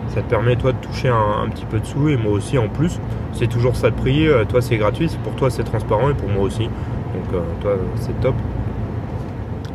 Ça 0.10 0.22
te 0.22 0.30
permet 0.30 0.56
toi 0.56 0.72
de 0.72 0.78
toucher 0.78 1.10
un, 1.10 1.50
petit 1.50 1.66
peu 1.66 1.80
de 1.80 1.86
sous 1.86 2.10
et 2.10 2.18
moi 2.18 2.34
aussi 2.34 2.58
en 2.58 2.68
plus. 2.68 3.00
C'est 3.34 3.48
toujours 3.48 3.76
ça 3.76 3.90
de 3.90 3.96
prix. 3.96 4.28
Toi 4.50 4.62
c'est 4.62 4.78
gratuit, 4.78 5.10
pour 5.24 5.34
toi 5.34 5.50
c'est 5.50 5.64
transparent 5.64 6.10
et 6.10 6.14
pour 6.14 6.30
moi 6.30 6.44
aussi. 6.44 6.66
Donc 6.66 7.42
toi 7.62 7.72
c'est 7.98 8.20
top. 8.22 8.36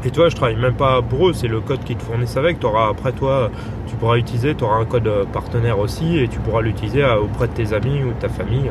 Et 0.04 0.11
toi, 0.11 0.28
je 0.28 0.37
travaille 0.37 0.57
même 0.57 0.75
pas 0.75 1.02
pour 1.02 1.28
eux, 1.28 1.33
c'est 1.33 1.49
le 1.49 1.61
code 1.61 1.85
qu'ils 1.85 1.97
te 1.97 2.02
fournissent 2.02 2.37
avec. 2.37 2.62
Auras, 2.64 2.88
après 2.88 3.12
toi, 3.12 3.50
tu 3.87 3.97
pourras 3.97 4.16
utiliser, 4.16 4.54
tu 4.54 4.64
auras 4.64 4.76
un 4.76 4.85
code 4.87 5.11
partenaire 5.33 5.78
aussi 5.78 6.19
et 6.19 6.28
tu 6.28 6.38
pourras 6.38 6.62
l'utiliser 6.62 7.04
auprès 7.04 7.49
de 7.49 7.52
tes 7.52 7.75
amis 7.75 8.02
ou 8.02 8.09
de 8.09 8.21
ta 8.21 8.28
famille 8.28 8.71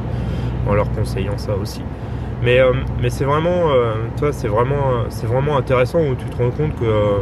en 0.68 0.74
leur 0.74 0.92
conseillant 0.92 1.38
ça 1.38 1.56
aussi. 1.56 1.82
Mais, 2.42 2.60
euh, 2.60 2.72
mais 3.02 3.10
c'est 3.10 3.26
vraiment, 3.26 3.72
euh, 3.72 3.94
toi, 4.18 4.32
c'est 4.32 4.48
vraiment, 4.48 5.04
c'est 5.10 5.28
vraiment 5.28 5.58
intéressant 5.58 6.00
où 6.00 6.16
tu 6.16 6.26
te 6.26 6.38
rends 6.38 6.52
compte 6.52 6.74
que 6.80 6.86
euh, 6.86 7.18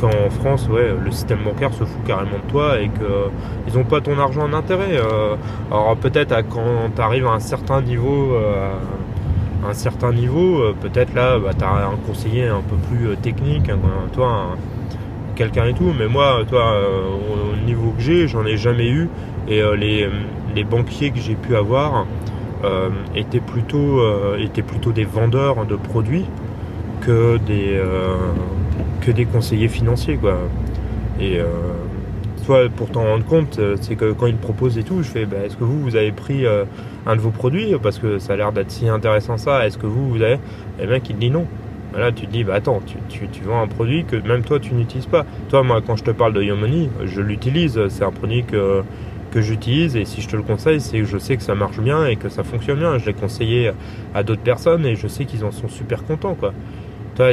qu'en 0.00 0.30
France, 0.30 0.68
ouais, 0.68 0.94
le 1.02 1.10
système 1.10 1.40
bancaire 1.42 1.72
se 1.72 1.84
fout 1.84 2.04
carrément 2.06 2.38
de 2.44 2.50
toi 2.50 2.78
et 2.80 2.90
qu'ils 2.90 3.78
n'ont 3.78 3.84
pas 3.84 4.00
ton 4.00 4.18
argent 4.18 4.42
en 4.42 4.52
intérêt. 4.52 5.00
alors 5.70 5.96
peut-être 5.96 6.36
quand 6.50 6.90
tu 6.94 7.00
arrives 7.00 7.26
à 7.26 7.30
un 7.30 7.40
certain 7.40 7.80
niveau 7.80 8.36
un 9.64 9.74
certain 9.74 10.12
niveau, 10.12 10.60
euh, 10.60 10.74
peut-être 10.80 11.14
là, 11.14 11.38
bah, 11.38 11.50
tu 11.56 11.64
as 11.64 11.88
un 11.88 11.96
conseiller 12.06 12.46
un 12.46 12.62
peu 12.62 12.76
plus 12.76 13.08
euh, 13.08 13.16
technique, 13.16 13.70
toi, 14.12 14.56
quelqu'un 15.34 15.66
et 15.66 15.74
tout, 15.74 15.92
mais 15.98 16.08
moi, 16.08 16.42
toi, 16.48 16.72
euh, 16.72 17.08
au 17.52 17.64
niveau 17.64 17.90
que 17.90 18.02
j'ai, 18.02 18.28
j'en 18.28 18.44
ai 18.44 18.56
jamais 18.56 18.88
eu, 18.88 19.08
et 19.48 19.62
les, 19.76 20.64
banquiers 20.64 21.10
que 21.10 21.20
j'ai 21.20 21.36
pu 21.36 21.54
avoir 21.54 22.06
étaient, 23.14 23.38
plutôt, 23.38 24.00
étaient 24.38 24.62
plutôt 24.62 24.90
des 24.90 25.04
vendeurs 25.04 25.66
de 25.66 25.76
produits 25.76 26.24
que 27.02 27.36
des, 27.36 27.80
que 29.02 29.12
des 29.12 29.24
conseillers 29.24 29.68
financiers, 29.68 30.16
quoi. 30.16 30.38
Et 31.20 31.38
pour 32.76 32.90
t'en 32.90 33.02
rendre 33.02 33.24
compte, 33.24 33.58
euh, 33.58 33.76
c'est 33.80 33.96
que 33.96 34.12
quand 34.12 34.26
ils 34.26 34.36
proposent 34.36 34.78
et 34.78 34.82
tout, 34.82 35.02
je 35.02 35.08
fais, 35.08 35.26
bah, 35.26 35.38
est-ce 35.44 35.56
que 35.56 35.64
vous, 35.64 35.80
vous 35.80 35.96
avez 35.96 36.12
pris 36.12 36.46
euh, 36.46 36.64
un 37.06 37.16
de 37.16 37.20
vos 37.20 37.30
produits? 37.30 37.74
Parce 37.82 37.98
que 37.98 38.18
ça 38.18 38.34
a 38.34 38.36
l'air 38.36 38.52
d'être 38.52 38.70
si 38.70 38.88
intéressant 38.88 39.36
ça, 39.36 39.66
est-ce 39.66 39.78
que 39.78 39.86
vous, 39.86 40.08
vous 40.08 40.22
avez? 40.22 40.38
Et 40.78 40.84
le 40.84 40.90
mec, 40.90 41.08
il 41.10 41.16
dit 41.16 41.30
non. 41.30 41.46
Là, 41.96 42.12
tu 42.12 42.26
te 42.26 42.32
dis, 42.32 42.44
bah 42.44 42.54
attends, 42.54 42.82
tu, 43.08 43.42
vends 43.42 43.62
un 43.62 43.68
produit 43.68 44.04
que 44.04 44.16
même 44.16 44.42
toi, 44.42 44.60
tu 44.60 44.74
n'utilises 44.74 45.06
pas. 45.06 45.24
Toi, 45.48 45.62
moi, 45.62 45.80
quand 45.84 45.96
je 45.96 46.04
te 46.04 46.10
parle 46.10 46.34
de 46.34 46.42
Yomoni, 46.42 46.90
je 47.04 47.22
l'utilise. 47.22 47.80
C'est 47.88 48.04
un 48.04 48.10
produit 48.10 48.44
que, 48.44 48.82
que 49.30 49.40
j'utilise 49.40 49.96
et 49.96 50.04
si 50.04 50.20
je 50.20 50.28
te 50.28 50.36
le 50.36 50.42
conseille, 50.42 50.80
c'est 50.80 50.98
que 50.98 51.06
je 51.06 51.16
sais 51.16 51.38
que 51.38 51.42
ça 51.42 51.54
marche 51.54 51.80
bien 51.80 52.06
et 52.06 52.16
que 52.16 52.28
ça 52.28 52.44
fonctionne 52.44 52.80
bien. 52.80 52.98
Je 52.98 53.06
l'ai 53.06 53.14
conseillé 53.14 53.70
à 54.14 54.22
d'autres 54.22 54.42
personnes 54.42 54.84
et 54.84 54.94
je 54.94 55.06
sais 55.06 55.24
qu'ils 55.24 55.44
en 55.44 55.52
sont 55.52 55.68
super 55.68 56.04
contents. 56.04 56.36
Toi, 57.16 57.30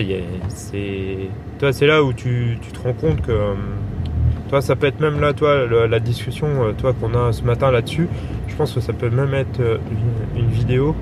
c'est 1.72 1.88
là 1.88 2.01
où 2.01 2.13
tu, 2.13 2.58
tu, 2.62 2.72
te 2.72 2.79
rends 2.79 2.93
compte 2.93 3.22
que 3.22 3.34
ça 4.62 4.75
peut 4.75 4.88
être 4.88 5.00
même 5.00 5.19
là, 5.19 5.33
toi, 5.33 5.65
la 5.88 6.00
discussion 6.00 6.48
euh, 6.62 6.72
toi 6.74 6.93
qu'on 6.93 7.13
a 7.13 7.31
ce 7.31 7.43
matin 7.43 7.72
là-dessus. 7.72 8.07
Je 8.48 8.55
pense 8.55 8.74
que 8.74 8.79
ça 8.79 8.93
peut 8.93 9.10
même 9.10 9.33
être 9.33 9.60
euh, 9.60 9.77
une, 10.36 10.48
vidéo 10.48 10.95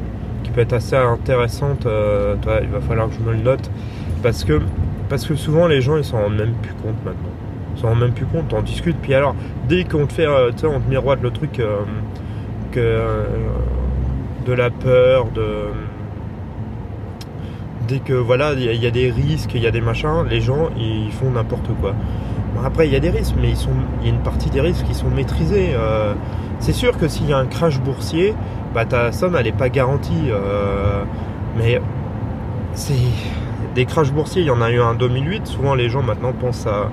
qui 0.43 0.51
peut 0.51 0.61
être 0.61 0.73
assez 0.73 0.95
intéressante. 0.95 1.85
Euh, 1.85 2.35
toi, 2.41 2.59
il 2.61 2.69
va 2.69 2.81
falloir 2.81 3.09
que 3.09 3.15
je 3.15 3.19
me 3.19 3.33
le 3.33 3.41
note 3.41 3.69
parce 4.23 4.43
que 4.43 4.61
parce 5.09 5.25
que 5.25 5.35
souvent 5.35 5.67
les 5.67 5.81
gens 5.81 5.97
ils 5.97 6.05
s'en 6.05 6.21
rendent 6.21 6.37
même 6.37 6.53
plus 6.61 6.73
compte 6.75 6.95
maintenant. 7.03 7.31
Ils 7.75 7.81
s'en 7.81 7.89
rendent 7.89 7.99
même 7.99 8.13
plus 8.13 8.25
compte. 8.25 8.53
On 8.53 8.61
discute. 8.61 8.97
Puis 9.01 9.13
alors, 9.13 9.35
dès 9.67 9.83
qu'on 9.83 10.05
te 10.05 10.13
fait, 10.13 10.27
tu 10.51 10.57
sais, 10.59 10.67
on 10.67 10.79
te 10.79 10.89
miroite 10.89 11.21
le 11.21 11.31
truc 11.31 11.61
que 12.71 12.95
de 14.45 14.53
la 14.53 14.69
peur, 14.69 15.25
de 15.35 15.65
dès 17.87 17.99
que 17.99 18.13
voilà, 18.13 18.53
il 18.53 18.63
y, 18.63 18.87
a 18.87 18.91
des 18.91 19.11
risques, 19.11 19.53
il 19.53 19.61
y 19.61 19.67
a 19.67 19.71
des 19.71 19.81
machins, 19.81 20.25
les 20.29 20.39
gens 20.39 20.69
ils 20.77 21.11
font 21.11 21.31
n'importe 21.31 21.67
quoi 21.81 21.93
après, 22.65 22.87
il 22.87 22.93
y 22.93 22.95
a 22.95 22.99
des 22.99 23.09
risques, 23.09 23.35
mais 23.41 23.51
il 24.01 24.05
y 24.05 24.09
a 24.09 24.13
une 24.13 24.21
partie 24.21 24.49
des 24.49 24.61
risques 24.61 24.85
qui 24.85 24.93
sont 24.93 25.09
maîtrisés. 25.09 25.71
Euh, 25.73 26.13
c'est 26.59 26.73
sûr 26.73 26.97
que 26.97 27.07
s'il 27.07 27.27
y 27.27 27.33
a 27.33 27.37
un 27.37 27.45
crash 27.45 27.79
boursier, 27.79 28.35
bah, 28.73 28.85
ta 28.85 29.11
somme, 29.11 29.35
elle 29.35 29.45
n'est 29.45 29.51
pas 29.51 29.69
garantie. 29.69 30.29
Euh, 30.29 31.03
mais 31.57 31.81
c'est 32.73 32.93
des 33.73 33.85
crashs 33.85 34.11
boursiers, 34.11 34.41
il 34.43 34.47
y 34.47 34.51
en 34.51 34.61
a 34.61 34.69
eu 34.69 34.79
un 34.79 34.89
en 34.89 34.93
2008. 34.93 35.47
Souvent, 35.47 35.75
les 35.75 35.89
gens 35.89 36.03
maintenant 36.03 36.33
pensent 36.33 36.67
à, 36.67 36.89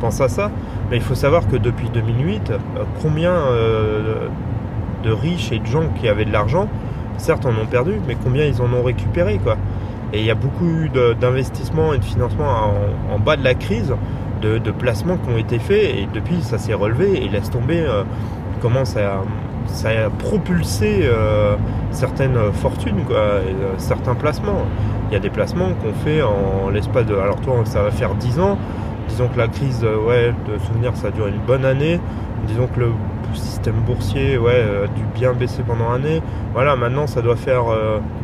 pensent 0.00 0.20
à 0.20 0.28
ça. 0.28 0.50
Mais 0.90 0.96
il 0.96 1.02
faut 1.02 1.14
savoir 1.14 1.46
que 1.48 1.56
depuis 1.56 1.90
2008, 1.90 2.50
euh, 2.50 2.58
combien 3.02 3.34
de 5.04 5.10
riches 5.12 5.52
et 5.52 5.58
de 5.58 5.66
gens 5.66 5.88
qui 6.00 6.08
avaient 6.08 6.24
de 6.24 6.32
l'argent, 6.32 6.68
certes, 7.18 7.44
en 7.46 7.50
ont 7.50 7.66
perdu, 7.70 8.00
mais 8.06 8.16
combien 8.22 8.44
ils 8.46 8.62
en 8.62 8.72
ont 8.72 8.82
récupéré, 8.82 9.38
quoi. 9.38 9.56
Et 10.12 10.20
il 10.20 10.24
y 10.24 10.30
a 10.30 10.34
beaucoup 10.34 10.88
d'investissements 11.20 11.92
et 11.94 11.98
de 11.98 12.04
financements 12.04 12.74
en 13.08 13.18
bas 13.20 13.36
de 13.36 13.44
la 13.44 13.54
crise 13.54 13.94
de, 14.40 14.70
placements 14.70 15.16
qui 15.16 15.30
ont 15.30 15.38
été 15.38 15.58
faits 15.58 15.94
et 15.96 16.08
depuis 16.12 16.40
ça 16.42 16.58
s'est 16.58 16.74
relevé 16.74 17.22
et 17.22 17.28
laisse 17.28 17.50
tomber 17.50 17.80
euh, 17.80 18.04
comment 18.60 18.84
ça, 18.84 19.22
a 19.84 20.10
propulsé 20.18 21.00
euh, 21.02 21.56
certaines 21.90 22.38
fortunes, 22.52 23.04
quoi, 23.06 23.16
euh, 23.16 23.42
certains 23.78 24.14
placements. 24.14 24.64
Il 25.10 25.14
y 25.14 25.16
a 25.16 25.20
des 25.20 25.30
placements 25.30 25.70
qu'on 25.74 25.92
fait 26.04 26.22
en 26.22 26.70
l'espace 26.70 27.06
de. 27.06 27.16
Alors 27.16 27.40
toi 27.40 27.62
ça 27.64 27.82
va 27.82 27.90
faire 27.90 28.14
10 28.14 28.40
ans. 28.40 28.58
Disons 29.08 29.28
que 29.28 29.38
la 29.38 29.48
crise 29.48 29.84
ouais, 29.84 30.32
de 30.48 30.58
souvenirs 30.58 30.92
ça 30.94 31.08
a 31.08 31.10
duré 31.10 31.30
une 31.30 31.40
bonne 31.46 31.64
année. 31.64 32.00
Disons 32.46 32.68
que 32.68 32.80
le 32.80 32.92
système 33.34 33.74
boursier 33.86 34.38
ouais, 34.38 34.64
a 34.84 34.86
dû 34.86 35.02
bien 35.14 35.32
baisser 35.32 35.62
pendant 35.66 35.88
une 35.88 36.04
année. 36.04 36.22
Voilà, 36.54 36.76
maintenant 36.76 37.06
ça 37.06 37.20
doit 37.20 37.36
faire 37.36 37.64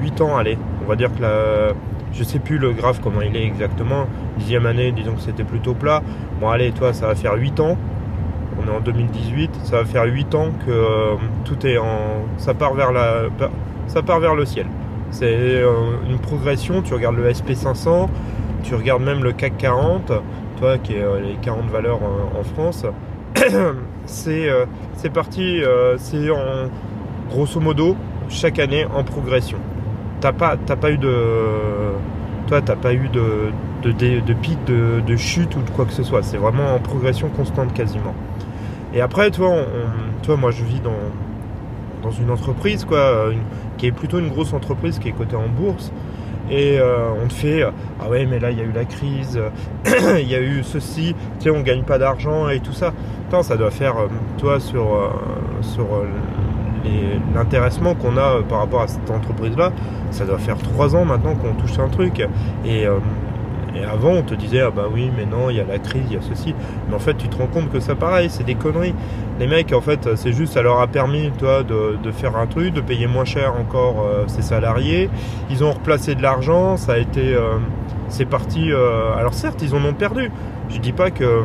8 0.01 0.21
ans, 0.21 0.37
allez. 0.37 0.59
On 0.85 0.89
va 0.89 0.95
dire 0.95 1.13
que 1.13 1.23
la 1.23 1.73
je 2.17 2.25
sais 2.25 2.39
plus 2.39 2.59
le 2.59 2.73
graphe 2.73 3.01
comment 3.01 3.21
il 3.21 3.37
est 3.37 3.45
exactement. 3.45 4.07
Dixième 4.39 4.67
année, 4.67 4.93
disons 4.93 5.15
que 5.15 5.21
c'était 5.21 5.45
plutôt 5.45 5.75
plat. 5.75 6.03
Bon 6.41 6.49
allez, 6.49 6.73
toi, 6.73 6.93
ça 6.93 7.07
va 7.07 7.15
faire 7.15 7.35
8 7.35 7.61
ans. 7.61 7.77
On 8.59 8.69
est 8.69 8.75
en 8.75 8.81
2018. 8.81 9.51
Ça 9.65 9.79
va 9.79 9.85
faire 9.85 10.05
8 10.05 10.35
ans 10.35 10.51
que 10.65 10.71
euh, 10.71 11.15
tout 11.45 11.67
est 11.67 11.79
en. 11.79 12.25
Ça 12.39 12.55
part 12.55 12.75
vers 12.75 12.93
la. 12.93 13.25
Ça 13.87 14.03
part 14.03 14.21
vers 14.21 14.35
le 14.35 14.45
ciel. 14.45 14.67
C'est 15.11 15.27
euh, 15.27 15.73
une 16.09 16.19
progression. 16.19 16.83
Tu 16.83 16.95
regardes 16.95 17.17
le 17.17 17.31
SP500, 17.31 18.09
tu 18.65 18.75
regardes 18.75 19.03
même 19.03 19.23
le 19.23 19.33
CAC 19.33 19.59
40, 19.59 20.13
toi 20.59 20.79
qui 20.79 20.95
est 20.95 21.03
euh, 21.03 21.21
les 21.21 21.35
40 21.35 21.71
valeurs 21.71 22.01
en 22.03 22.43
France. 22.43 22.87
c'est 24.07 24.49
parti. 25.13 25.61
c'est 25.99 26.31
en 26.31 26.71
grosso 27.31 27.61
modo 27.61 27.97
chaque 28.29 28.59
année 28.59 28.87
en 28.87 29.05
progression 29.05 29.59
t'as 30.26 30.33
pas, 30.33 30.76
pas 30.76 30.90
eu 30.90 30.99
de. 30.99 31.14
Toi, 32.49 32.61
t'as 32.62 32.76
pas 32.76 32.95
eu 32.95 33.09
de, 33.09 33.50
de, 33.83 33.92
de, 33.92 34.33
pic, 34.35 34.59
de, 34.64 35.16
chute 35.16 35.54
ou 35.56 35.62
de 35.62 35.71
quoi 35.71 35.85
que 35.85 35.92
ce 35.92 36.02
soit. 36.02 36.23
C'est 36.23 36.37
vraiment 36.37 36.75
en 36.75 36.78
progression 36.78 37.28
constante 37.28 37.73
quasiment. 37.73 38.14
Et 38.95 39.00
après, 39.00 39.30
toi, 39.30 39.54
toi 40.23 40.37
moi, 40.37 40.50
je 40.50 40.64
vis 40.64 40.80
dans, 40.80 40.90
dans 42.02 42.11
une 42.11 42.30
entreprise, 42.30 42.85
quoi, 42.85 43.30
qui 43.78 43.87
est 43.87 43.92
plutôt 43.92 44.18
une 44.18 44.28
grosse 44.28 44.52
entreprise 44.52 44.99
qui 44.99 45.09
est 45.09 45.12
cotée 45.12 45.37
en 45.37 45.49
bourse. 45.49 45.92
Et 46.49 46.78
euh, 46.78 47.09
on 47.23 47.26
te 47.26 47.33
fait 47.33 47.64
ah 48.00 48.09
ouais 48.09 48.25
mais 48.25 48.38
là 48.38 48.52
il 48.52 48.59
y 48.59 48.61
a 48.61 48.64
eu 48.64 48.71
la 48.73 48.85
crise, 48.85 49.40
il 49.85 50.28
y 50.28 50.35
a 50.37 50.40
eu 50.40 50.62
ceci, 50.62 51.12
tu 51.40 51.45
sais 51.45 51.50
on 51.50 51.62
gagne 51.62 51.83
pas 51.83 51.99
d'argent 51.99 52.49
et 52.49 52.61
tout 52.61 52.73
ça. 52.73 52.92
Ça 53.42 53.56
doit 53.56 53.73
faire 53.73 53.97
euh, 53.99 54.06
toi 54.38 54.61
sur 54.61 54.95
euh, 54.95 55.11
sur 56.87 57.35
l'intéressement 57.35 57.95
qu'on 57.95 58.16
a 58.16 58.37
euh, 58.37 58.43
par 58.43 58.59
rapport 58.59 58.83
à 58.83 58.88
cette 58.88 59.11
entreprise-là, 59.11 59.73
ça 60.11 60.25
doit 60.25 60.38
faire 60.38 60.59
trois 60.59 60.95
ans 60.97 61.05
maintenant 61.05 61.35
qu'on 61.35 61.55
touche 61.55 61.78
un 61.78 61.88
truc. 61.88 62.21
Et, 62.64 62.87
euh, 62.87 62.99
avant, 63.93 64.12
on 64.12 64.23
te 64.23 64.35
disait, 64.35 64.62
ah 64.62 64.71
bah 64.71 64.87
oui, 64.90 65.11
mais 65.14 65.26
non, 65.26 65.50
il 65.50 65.57
y 65.57 65.61
a 65.61 65.64
la 65.64 65.78
crise, 65.78 66.05
il 66.07 66.14
y 66.14 66.16
a 66.16 66.23
ceci. 66.23 66.55
Mais 66.88 66.95
en 66.95 66.99
fait, 66.99 67.14
tu 67.14 67.28
te 67.28 67.37
rends 67.37 67.47
compte 67.47 67.71
que 67.71 67.78
ça, 67.78 67.95
pareil, 67.95 68.31
c'est 68.31 68.45
des 68.45 68.55
conneries. 68.55 68.95
Les 69.38 69.47
mecs, 69.47 69.71
en 69.75 69.83
fait, 69.83 70.16
c'est 70.16 70.33
juste, 70.33 70.55
ça 70.55 70.62
leur 70.62 70.81
a 70.81 70.87
permis, 70.87 71.31
toi, 71.38 71.62
de, 71.62 72.11
faire 72.11 72.38
un 72.38 72.47
truc, 72.47 72.73
de 72.73 72.81
payer 72.81 73.07
moins 73.07 73.26
cher 73.26 73.55
encore 73.55 74.00
euh, 74.00 74.25
ses 74.28 74.40
salariés. 74.40 75.11
Ils 75.50 75.62
ont 75.62 75.73
replacé 75.73 76.14
de 76.14 76.23
l'argent, 76.23 76.78
ça 76.78 76.95
a 76.95 76.99
été. 76.99 77.37
c'est 78.09 78.25
parti. 78.25 78.71
alors, 79.19 79.35
certes, 79.35 79.61
ils 79.62 79.75
en 79.75 79.85
ont 79.85 79.93
perdu. 79.93 80.31
Je 80.71 80.78
dis 80.78 80.93
pas 80.93 81.11
que 81.11 81.43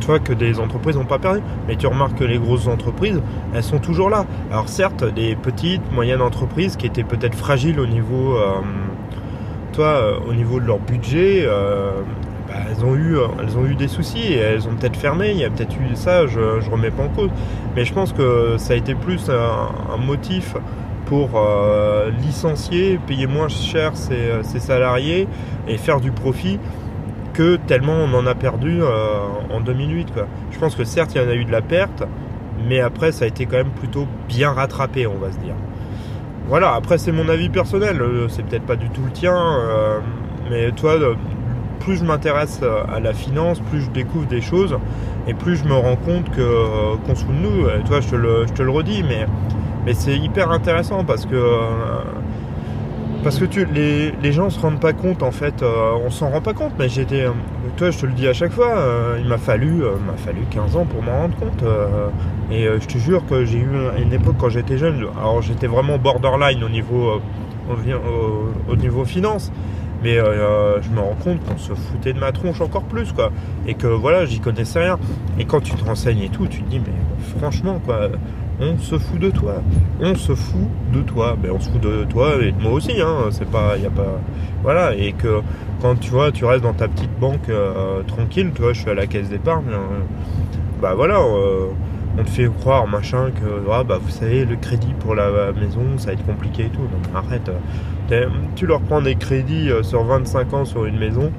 tu 0.00 0.06
vois 0.06 0.18
que 0.18 0.32
des 0.32 0.58
entreprises 0.58 0.96
n'ont 0.96 1.04
pas 1.04 1.18
perdu. 1.18 1.40
Mais 1.68 1.76
tu 1.76 1.86
remarques 1.86 2.18
que 2.18 2.24
les 2.24 2.38
grosses 2.38 2.66
entreprises, 2.66 3.20
elles 3.54 3.62
sont 3.62 3.78
toujours 3.78 4.10
là. 4.10 4.26
Alors 4.50 4.68
certes, 4.68 5.04
des 5.04 5.36
petites, 5.36 5.92
moyennes 5.92 6.22
entreprises 6.22 6.76
qui 6.76 6.86
étaient 6.86 7.04
peut-être 7.04 7.34
fragiles 7.34 7.78
au 7.78 7.86
niveau, 7.86 8.36
euh, 8.36 8.60
toi, 9.72 9.86
euh, 9.86 10.18
au 10.28 10.34
niveau 10.34 10.58
de 10.58 10.66
leur 10.66 10.78
budget, 10.78 11.44
euh, 11.44 11.92
bah, 12.48 12.54
elles, 12.68 12.84
ont 12.84 12.96
eu, 12.96 13.16
elles 13.40 13.56
ont 13.56 13.66
eu 13.66 13.74
des 13.74 13.88
soucis 13.88 14.32
et 14.32 14.38
elles 14.38 14.66
ont 14.66 14.74
peut-être 14.74 14.96
fermé. 14.96 15.30
Il 15.30 15.38
y 15.38 15.44
a 15.44 15.50
peut-être 15.50 15.76
eu 15.76 15.94
ça, 15.94 16.26
je, 16.26 16.40
ne 16.40 16.70
remets 16.70 16.90
pas 16.90 17.04
en 17.04 17.08
cause. 17.08 17.30
Mais 17.76 17.84
je 17.84 17.92
pense 17.92 18.12
que 18.12 18.56
ça 18.58 18.72
a 18.72 18.76
été 18.76 18.94
plus 18.94 19.30
un, 19.30 19.96
motif 19.98 20.56
pour 21.06 21.30
licencier, 22.24 23.00
payer 23.04 23.26
moins 23.26 23.48
cher 23.48 23.96
ses, 23.96 24.44
ses, 24.44 24.60
salariés 24.60 25.26
et 25.66 25.76
faire 25.76 26.00
du 26.00 26.12
profit 26.12 26.60
tellement 27.66 27.94
on 27.94 28.12
en 28.14 28.26
a 28.26 28.34
perdu 28.34 28.80
en 28.82 29.60
2008. 29.60 30.12
Quoi. 30.12 30.26
Je 30.50 30.58
pense 30.58 30.74
que 30.74 30.84
certes, 30.84 31.14
il 31.14 31.22
y 31.22 31.24
en 31.24 31.28
a 31.28 31.34
eu 31.34 31.44
de 31.44 31.52
la 31.52 31.62
perte, 31.62 32.04
mais 32.68 32.80
après, 32.80 33.12
ça 33.12 33.24
a 33.24 33.28
été 33.28 33.46
quand 33.46 33.56
même 33.56 33.70
plutôt 33.70 34.06
bien 34.28 34.52
rattrapé, 34.52 35.06
on 35.06 35.18
va 35.18 35.32
se 35.32 35.38
dire. 35.38 35.54
Voilà, 36.48 36.74
après, 36.74 36.98
c'est 36.98 37.12
mon 37.12 37.28
avis 37.28 37.48
personnel, 37.48 38.02
c'est 38.28 38.44
peut-être 38.44 38.66
pas 38.66 38.76
du 38.76 38.88
tout 38.90 39.02
le 39.04 39.12
tien, 39.12 39.36
mais 40.50 40.72
toi, 40.72 40.96
plus 41.80 41.96
je 41.96 42.04
m'intéresse 42.04 42.60
à 42.92 43.00
la 43.00 43.12
finance, 43.12 43.60
plus 43.60 43.82
je 43.82 43.90
découvre 43.90 44.26
des 44.26 44.40
choses 44.40 44.76
et 45.26 45.34
plus 45.34 45.56
je 45.56 45.64
me 45.64 45.74
rends 45.74 45.96
compte 45.96 46.30
que 46.30 46.40
euh, 46.40 46.96
qu'on 47.04 47.14
se 47.14 47.24
fout 47.24 47.34
de 47.34 47.40
nous. 47.40 47.68
toi, 47.86 48.00
je 48.00 48.08
te 48.08 48.16
le, 48.16 48.46
je 48.46 48.52
te 48.52 48.62
le 48.62 48.70
redis, 48.70 49.02
mais, 49.02 49.26
mais 49.84 49.94
c'est 49.94 50.16
hyper 50.16 50.50
intéressant 50.50 51.04
parce 51.04 51.26
que 51.26 51.34
euh, 51.34 51.58
parce 53.22 53.38
que 53.38 53.44
tu, 53.44 53.66
les, 53.66 54.12
les 54.22 54.32
gens 54.32 54.50
se 54.50 54.58
rendent 54.58 54.80
pas 54.80 54.92
compte 54.92 55.22
en 55.22 55.30
fait, 55.30 55.62
euh, 55.62 55.92
on 56.04 56.10
s'en 56.10 56.30
rend 56.30 56.40
pas 56.40 56.54
compte, 56.54 56.72
mais 56.78 56.88
j'étais, 56.88 57.26
toi 57.76 57.90
je 57.90 57.98
te 57.98 58.06
le 58.06 58.12
dis 58.12 58.26
à 58.28 58.32
chaque 58.32 58.52
fois, 58.52 58.84
il 59.18 59.26
m'a 59.26 59.38
fallu, 59.38 59.82
m'a 60.06 60.16
fallu 60.16 60.40
15 60.50 60.76
ans 60.76 60.86
pour 60.86 61.02
m'en 61.02 61.22
rendre 61.22 61.36
compte. 61.36 61.64
et 62.50 62.64
je 62.64 62.86
te 62.86 62.98
jure 62.98 63.24
que 63.26 63.44
j'ai 63.44 63.58
eu 63.58 63.70
une 64.02 64.12
époque 64.12 64.36
quand 64.38 64.48
j'étais 64.48 64.78
jeune, 64.78 65.06
alors 65.18 65.42
j'étais 65.42 65.66
vraiment 65.66 65.98
borderline 65.98 66.64
au 66.64 66.68
niveau, 66.68 67.20
au, 67.68 68.72
au 68.72 68.76
niveau 68.76 69.04
finance, 69.04 69.52
mais 70.02 70.16
euh, 70.16 70.24
euh, 70.24 70.82
je 70.82 70.88
me 70.90 71.00
rends 71.00 71.16
compte 71.22 71.44
qu'on 71.44 71.58
se 71.58 71.74
foutait 71.74 72.12
de 72.12 72.18
ma 72.18 72.32
tronche 72.32 72.60
encore 72.60 72.84
plus, 72.84 73.12
quoi. 73.12 73.30
Et 73.66 73.74
que 73.74 73.86
voilà, 73.86 74.24
j'y 74.24 74.40
connaissais 74.40 74.80
rien. 74.80 74.98
Et 75.38 75.44
quand 75.44 75.60
tu 75.60 75.72
te 75.74 75.84
renseignes 75.84 76.22
et 76.22 76.28
tout, 76.28 76.46
tu 76.46 76.62
te 76.62 76.70
dis, 76.70 76.80
mais 76.80 77.38
franchement, 77.38 77.80
quoi, 77.84 78.08
on 78.60 78.78
se 78.78 78.98
fout 78.98 79.18
de 79.18 79.30
toi. 79.30 79.62
On 80.00 80.14
se 80.14 80.34
fout 80.34 80.68
de 80.92 81.00
toi. 81.02 81.36
Mais 81.42 81.50
on 81.50 81.60
se 81.60 81.70
fout 81.70 81.80
de 81.80 82.04
toi 82.04 82.34
et 82.40 82.52
de 82.52 82.62
moi 82.62 82.72
aussi, 82.72 83.00
hein. 83.00 83.28
C'est 83.30 83.50
pas, 83.50 83.76
y 83.76 83.86
a. 83.86 83.90
Voilà. 84.62 84.94
Et 84.94 85.12
que 85.12 85.40
quand 85.80 85.98
tu 85.98 86.10
vois, 86.10 86.30
tu 86.32 86.44
restes 86.44 86.62
dans 86.62 86.74
ta 86.74 86.88
petite 86.88 87.18
banque 87.18 87.48
euh, 87.48 88.02
tranquille, 88.02 88.50
tu 88.54 88.62
vois, 88.62 88.72
je 88.72 88.80
suis 88.80 88.90
à 88.90 88.94
la 88.94 89.06
caisse 89.06 89.28
d'épargne, 89.28 89.64
bah 90.80 90.94
voilà 90.94 91.20
on 92.18 92.24
te 92.24 92.30
fait 92.30 92.48
croire 92.60 92.86
machin 92.86 93.30
que 93.30 93.70
ah, 93.70 93.84
bah 93.84 93.98
vous 94.00 94.10
savez 94.10 94.44
le 94.44 94.56
crédit 94.56 94.94
pour 94.98 95.14
la 95.14 95.52
maison 95.52 95.82
ça 95.96 96.06
va 96.06 96.12
être 96.14 96.26
compliqué 96.26 96.64
et 96.64 96.68
tout 96.68 96.80
non 96.80 97.18
arrête 97.18 97.50
tu 98.56 98.66
leur 98.66 98.80
prends 98.80 99.00
des 99.00 99.14
crédits 99.14 99.70
euh, 99.70 99.82
sur 99.82 100.02
25 100.04 100.54
ans 100.54 100.64
sur 100.64 100.84
une 100.86 100.98
maison 100.98 101.30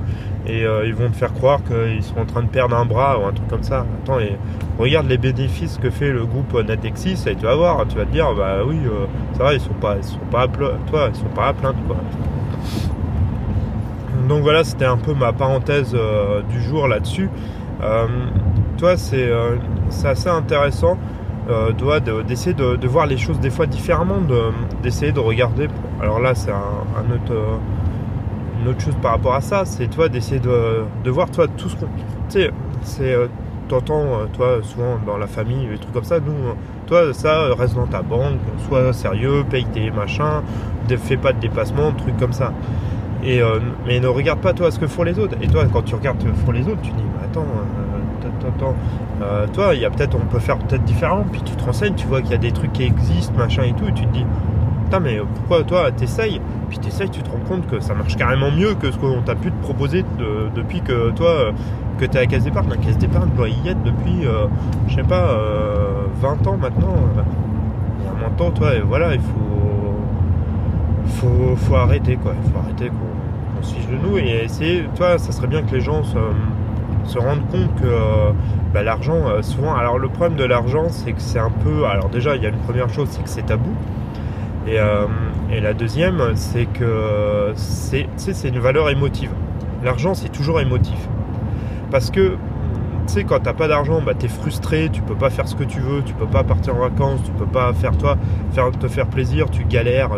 et 0.48 0.65
euh, 0.65 0.86
ils 0.86 0.95
vont 0.95 1.10
te 1.10 1.15
faire 1.15 1.33
croire 1.33 1.60
qu'ils 1.63 2.03
sont 2.03 2.19
en 2.19 2.25
train 2.25 2.43
de 2.43 2.50
perdre 2.50 2.75
un 2.75 2.86
bras 2.86 3.19
ou 3.19 3.25
un 3.25 3.31
truc 3.31 3.48
comme 3.48 3.63
ça. 3.63 3.86
Attends 4.03 4.19
et 4.19 4.38
regarde 4.79 5.07
les 5.07 5.17
bénéfices 5.17 5.77
que 5.77 5.89
fait 5.89 6.12
le 6.12 6.25
groupe 6.25 6.53
Natexis 6.53 7.24
et 7.27 7.36
tu 7.36 7.45
vas 7.45 7.55
voir 7.55 7.86
tu 7.88 7.98
vas 7.98 8.05
te 8.05 8.12
dire 8.12 8.33
bah 8.36 8.57
oui 8.65 8.77
euh, 8.86 9.05
ça 9.38 9.43
va 9.43 9.53
ils 9.53 9.60
sont 9.60 9.74
pas 9.74 9.98
ils 9.98 10.03
sont 10.03 10.17
pas 10.31 10.43
à 10.43 10.48
toi 10.48 11.10
ils 11.10 11.15
sont 11.15 11.25
pas 11.36 11.48
à 11.48 11.53
plaindre 11.53 11.79
quoi. 11.88 11.98
Donc 14.27 14.43
voilà 14.43 14.63
c'était 14.63 14.86
un 14.86 14.98
peu 14.98 15.13
ma 15.13 15.33
parenthèse 15.33 15.95
du 16.50 16.62
jour 16.62 16.88
là-dessus. 16.88 17.29
Toi 18.77 18.98
c'est 18.98 19.31
assez 20.03 20.29
intéressant 20.29 20.98
euh, 21.50 22.21
d'essayer 22.21 22.53
de, 22.53 22.88
voir 22.88 23.07
les 23.07 23.17
choses 23.17 23.39
des 23.39 23.50
fois 23.50 23.65
différemment, 23.65 24.19
d'essayer 24.83 25.12
de, 25.12 25.19
regarder. 25.19 25.67
Alors 26.00 26.19
là, 26.19 26.36
c'est 26.36 26.51
un, 26.51 27.13
autre, 27.13 27.31
euh, 27.33 27.57
autre 28.67 28.81
chose 28.81 28.95
par 29.01 29.11
rapport 29.11 29.33
à 29.33 29.41
ça, 29.41 29.65
c'est 29.65 29.87
toi 29.87 30.09
d'essayer 30.09 30.39
de, 30.39 31.09
voir 31.09 31.29
toi 31.29 31.47
tout 31.47 31.69
ce 31.69 31.75
qu'on. 31.75 31.85
Tu 31.85 32.41
sais, 32.41 32.51
c'est. 32.83 33.13
Euh, 33.13 33.27
t'entends, 33.67 34.03
euh, 34.03 34.25
toi, 34.33 34.59
souvent 34.61 34.99
dans 35.05 35.17
la 35.17 35.27
famille, 35.27 35.67
des 35.67 35.77
trucs 35.77 35.93
comme 35.93 36.03
ça, 36.03 36.19
nous, 36.19 36.33
toi, 36.87 37.13
ça, 37.13 37.53
reste 37.55 37.75
dans 37.75 37.87
ta 37.87 38.01
banque, 38.01 38.39
sois 38.67 38.91
sérieux, 38.93 39.43
paye 39.49 39.65
tes 39.65 39.91
machins, 39.91 40.41
fais 40.97 41.17
pas 41.17 41.31
de 41.31 41.39
dépassement, 41.39 41.91
trucs 41.93 42.17
comme 42.17 42.33
ça. 42.33 42.51
Et, 43.23 43.39
mais 43.85 43.99
ne 43.99 44.07
regarde 44.07 44.39
pas 44.39 44.51
toi 44.51 44.71
ce 44.71 44.79
que 44.79 44.87
font 44.87 45.03
les 45.03 45.17
autres. 45.19 45.35
Et 45.41 45.47
toi, 45.47 45.63
quand 45.71 45.83
tu 45.83 45.95
regardes 45.95 46.19
ce 46.21 46.25
que 46.25 46.33
font 46.33 46.51
les 46.51 46.67
autres, 46.67 46.81
tu 46.81 46.89
dis, 46.89 47.03
mais 47.03 47.25
attends, 47.25 47.45
attends, 48.47 48.75
euh, 49.21 49.45
toi, 49.53 49.75
il 49.75 49.81
y 49.81 49.85
a 49.85 49.89
peut-être, 49.89 50.15
on 50.15 50.25
peut 50.25 50.39
faire 50.39 50.57
peut-être 50.57 50.83
différent. 50.83 51.25
Puis 51.31 51.41
tu 51.41 51.55
te 51.55 51.63
renseignes, 51.63 51.95
tu 51.95 52.07
vois 52.07 52.21
qu'il 52.21 52.31
y 52.31 52.35
a 52.35 52.39
des 52.39 52.51
trucs 52.51 52.73
qui 52.73 52.83
existent, 52.83 53.33
machin 53.37 53.63
et 53.63 53.73
tout, 53.73 53.87
et 53.87 53.93
tu 53.93 54.05
te 54.05 54.13
dis, 54.13 54.25
mais 55.00 55.19
pourquoi 55.36 55.63
toi, 55.63 55.91
t'essayes 55.91 56.41
Puis 56.69 56.79
t'essayes, 56.79 57.10
tu 57.10 57.21
te 57.21 57.29
rends 57.29 57.43
compte 57.48 57.67
que 57.67 57.79
ça 57.79 57.94
marche 57.94 58.15
carrément 58.15 58.51
mieux 58.51 58.74
que 58.75 58.92
ce 58.92 58.98
qu'on 58.98 59.22
t'a 59.22 59.35
pu 59.35 59.51
te 59.51 59.61
proposer 59.63 60.03
depuis 60.55 60.81
que 60.81 61.11
toi, 61.11 61.29
euh, 61.29 61.51
que 61.98 62.05
t'es 62.05 62.20
à 62.20 62.25
caisse 62.25 62.44
d'épargne. 62.44 62.70
La 62.70 62.77
caisse 62.77 62.98
d'épargne 62.98 63.29
doit 63.35 63.50
y 63.50 63.68
être 63.68 63.81
depuis, 63.83 64.25
euh, 64.25 64.48
je 64.87 64.96
sais 64.96 65.03
pas, 65.03 65.37
20 66.22 66.48
ans 66.48 66.57
maintenant. 66.57 66.96
Il 68.00 68.05
y 68.05 68.24
a 68.24 68.27
un 68.27 68.31
temps, 68.31 68.51
toi, 68.51 68.75
et 68.75 68.81
voilà, 68.81 69.13
il 69.13 69.22
faut, 69.22 69.96
faut, 71.07 71.55
faut 71.55 71.75
arrêter, 71.75 72.15
quoi. 72.18 72.33
Il 72.44 72.51
faut 72.51 72.59
arrêter 72.59 72.89
qu'on 72.89 73.63
se 73.63 73.75
fiche 73.75 73.87
de 73.87 73.98
nous 73.98 74.18
et 74.18 74.44
essayer, 74.44 74.85
toi, 74.96 75.18
ça 75.18 75.31
serait 75.31 75.48
bien 75.48 75.63
que 75.63 75.74
les 75.74 75.81
gens 75.81 76.03
se 76.03 76.18
se 77.05 77.18
rendre 77.18 77.42
compte 77.48 77.74
que 77.81 77.85
euh, 77.85 78.31
bah, 78.74 78.83
l'argent, 78.83 79.27
euh, 79.27 79.42
souvent, 79.42 79.75
alors 79.75 79.98
le 79.98 80.09
problème 80.09 80.37
de 80.37 80.46
l'argent, 80.46 80.87
c'est 80.89 81.13
que 81.13 81.22
c'est 81.22 81.39
un 81.39 81.50
peu, 81.50 81.85
alors 81.85 82.09
déjà, 82.09 82.35
il 82.35 82.44
y 82.44 82.46
a 82.46 82.50
une 82.50 82.59
première 82.59 82.89
chose, 82.89 83.07
c'est 83.11 83.24
que 83.24 83.29
c'est 83.29 83.46
tabou. 83.46 83.72
Et, 84.67 84.79
euh, 84.79 85.05
la 85.61 85.74
deuxième, 85.74 86.35
c'est 86.35 86.65
que 86.65 87.53
c'est, 87.55 88.07
une 88.47 88.59
valeur 88.59 88.89
émotive. 88.89 89.31
L'argent, 89.83 90.13
c'est 90.13 90.29
toujours 90.29 90.59
émotif. 90.61 90.97
Parce 91.89 92.09
que, 92.09 92.35
tu 93.07 93.13
sais, 93.13 93.24
quand 93.25 93.39
t'as 93.39 93.53
pas 93.53 93.67
d'argent, 93.67 94.01
bah, 94.01 94.13
tu 94.17 94.29
frustré, 94.29 94.89
tu 94.91 95.01
peux 95.01 95.15
pas 95.15 95.29
faire 95.29 95.47
ce 95.47 95.55
que 95.55 95.63
tu 95.63 95.79
veux, 95.79 96.03
tu 96.03 96.13
peux 96.13 96.25
pas 96.27 96.43
partir 96.43 96.75
en 96.75 96.79
vacances, 96.79 97.21
tu 97.25 97.31
peux 97.31 97.45
pas 97.45 97.74
faire 97.74 97.97
toi, 97.97 98.17
faire, 98.53 98.71
te 98.71 98.87
faire 98.87 99.07
plaisir, 99.07 99.50
tu 99.50 99.65
galères, 99.65 100.11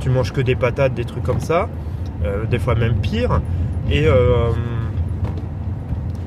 tu 0.00 0.10
manges 0.10 0.32
que 0.32 0.40
des 0.40 0.54
patates, 0.54 0.94
des 0.94 1.04
trucs 1.04 1.24
comme 1.24 1.40
ça, 1.40 1.68
des 2.48 2.58
fois 2.58 2.74
même 2.76 2.94
pire. 2.94 3.40
Et 3.90 4.06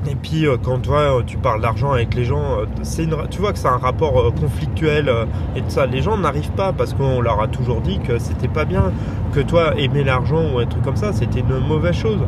et 0.06 0.16
puis 0.16 0.46
euh, 0.46 0.56
quand 0.62 0.80
toi, 0.80 1.22
tu 1.26 1.38
parles 1.38 1.62
d'argent 1.62 1.92
avec 1.92 2.14
les 2.14 2.24
gens, 2.24 2.58
euh, 2.58 2.66
c'est 2.82 3.08
tu 3.30 3.40
vois 3.40 3.52
que 3.52 3.58
c'est 3.58 3.68
un 3.68 3.78
rapport 3.78 4.18
euh, 4.20 4.30
conflictuel 4.30 5.10
et 5.56 5.60
tout 5.60 5.70
ça. 5.70 5.86
Les 5.86 6.02
gens 6.02 6.18
n'arrivent 6.18 6.52
pas 6.52 6.72
parce 6.72 6.92
qu'on 6.92 7.20
leur 7.20 7.40
a 7.40 7.48
toujours 7.48 7.80
dit 7.80 7.98
que 8.00 8.18
c'était 8.18 8.48
pas 8.48 8.64
bien, 8.64 8.92
que 9.32 9.40
toi 9.40 9.74
aimer 9.78 10.04
l'argent 10.04 10.42
ou 10.54 10.58
un 10.58 10.66
truc 10.66 10.82
comme 10.82 10.96
ça, 10.96 11.12
c'était 11.12 11.40
une 11.40 11.58
mauvaise 11.66 11.94
chose. 11.94 12.20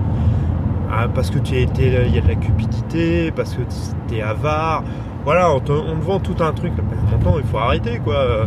Ah, 0.90 1.08
parce 1.12 1.30
que 1.30 1.38
tu 1.38 1.56
été, 1.56 1.88
il 2.06 2.14
y 2.14 2.18
a 2.18 2.20
de 2.20 2.28
la 2.28 2.36
cupidité, 2.36 3.30
parce 3.32 3.54
que 3.54 3.62
tu 4.08 4.16
es 4.16 4.22
avare. 4.22 4.84
Voilà, 5.24 5.50
on 5.50 5.58
te, 5.58 5.72
vend 5.72 6.20
tout 6.20 6.36
un 6.40 6.52
truc. 6.52 6.72
Maintenant, 7.10 7.34
il 7.38 7.44
faut 7.44 7.58
arrêter 7.58 7.98
quoi. 7.98 8.46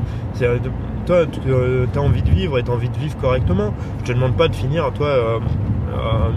toi, 1.05 1.25
tu 1.27 1.99
as 1.99 2.01
envie 2.01 2.21
de 2.21 2.29
vivre 2.29 2.57
et 2.57 2.63
tu 2.63 2.71
as 2.71 2.73
envie 2.73 2.89
de 2.89 2.97
vivre 2.97 3.17
correctement. 3.17 3.73
Je 3.99 4.05
te 4.05 4.13
demande 4.13 4.35
pas 4.35 4.47
de 4.47 4.55
finir, 4.55 4.91
toi, 4.93 5.39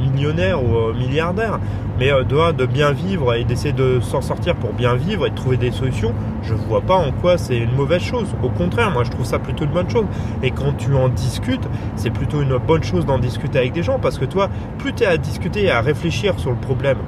millionnaire 0.01 0.63
ou 0.63 0.93
milliardaire 0.93 1.59
mais 1.99 2.11
euh, 2.11 2.53
de, 2.53 2.67
bien 2.67 2.93
vivre 2.93 3.35
et 3.35 3.45
d'essayer 3.45 3.73
de 3.73 4.01
s'en 4.01 4.21
sortir 4.21 4.55
pour 4.57 4.73
bien 4.73 4.95
vivre 4.95 5.27
et 5.27 5.31
de 5.31 5.35
trouver 5.35 5.57
des 5.57 5.71
solutions, 5.71 6.13
je 6.43 6.55
vois 6.55 6.81
pas 6.81 6.97
en 6.97 7.13
quoi 7.13 7.39
c'est 7.39 7.57
une 7.57 7.75
mauvaise 7.75 8.03
chose. 8.03 8.35
Au 8.43 8.49
contraire, 8.49 8.91
moi 8.91 9.05
je 9.05 9.11
trouve 9.11 9.25
ça 9.25 9.39
plutôt 9.39 9.65
une 9.65 9.71
bonne 9.71 9.91
chose. 9.91 10.07
Et 10.43 10.51
quand 10.51 10.73
tu 10.77 10.95
en 10.95 11.09
discutes, 11.09 11.69
c'est 11.97 12.11
plutôt 12.11 12.43
une 12.43 12.57
bonne 12.59 12.83
chose 12.83 13.07
d'en 13.07 13.19
discuter 13.19 13.59
avec 13.59 13.73
des 13.73 13.83
gens 13.83 13.99
parce 13.99 14.19
que 14.19 14.25
toi, 14.25 14.49
plus 14.79 14.93
tu 14.93 15.05
es 15.05 15.07
à 15.07 15.17
discuter 15.17 15.65
et 15.65 15.71
à 15.71 15.81
réfléchir 15.81 16.39
sur 16.39 16.51
le 16.51 16.57
problème, 16.57 16.99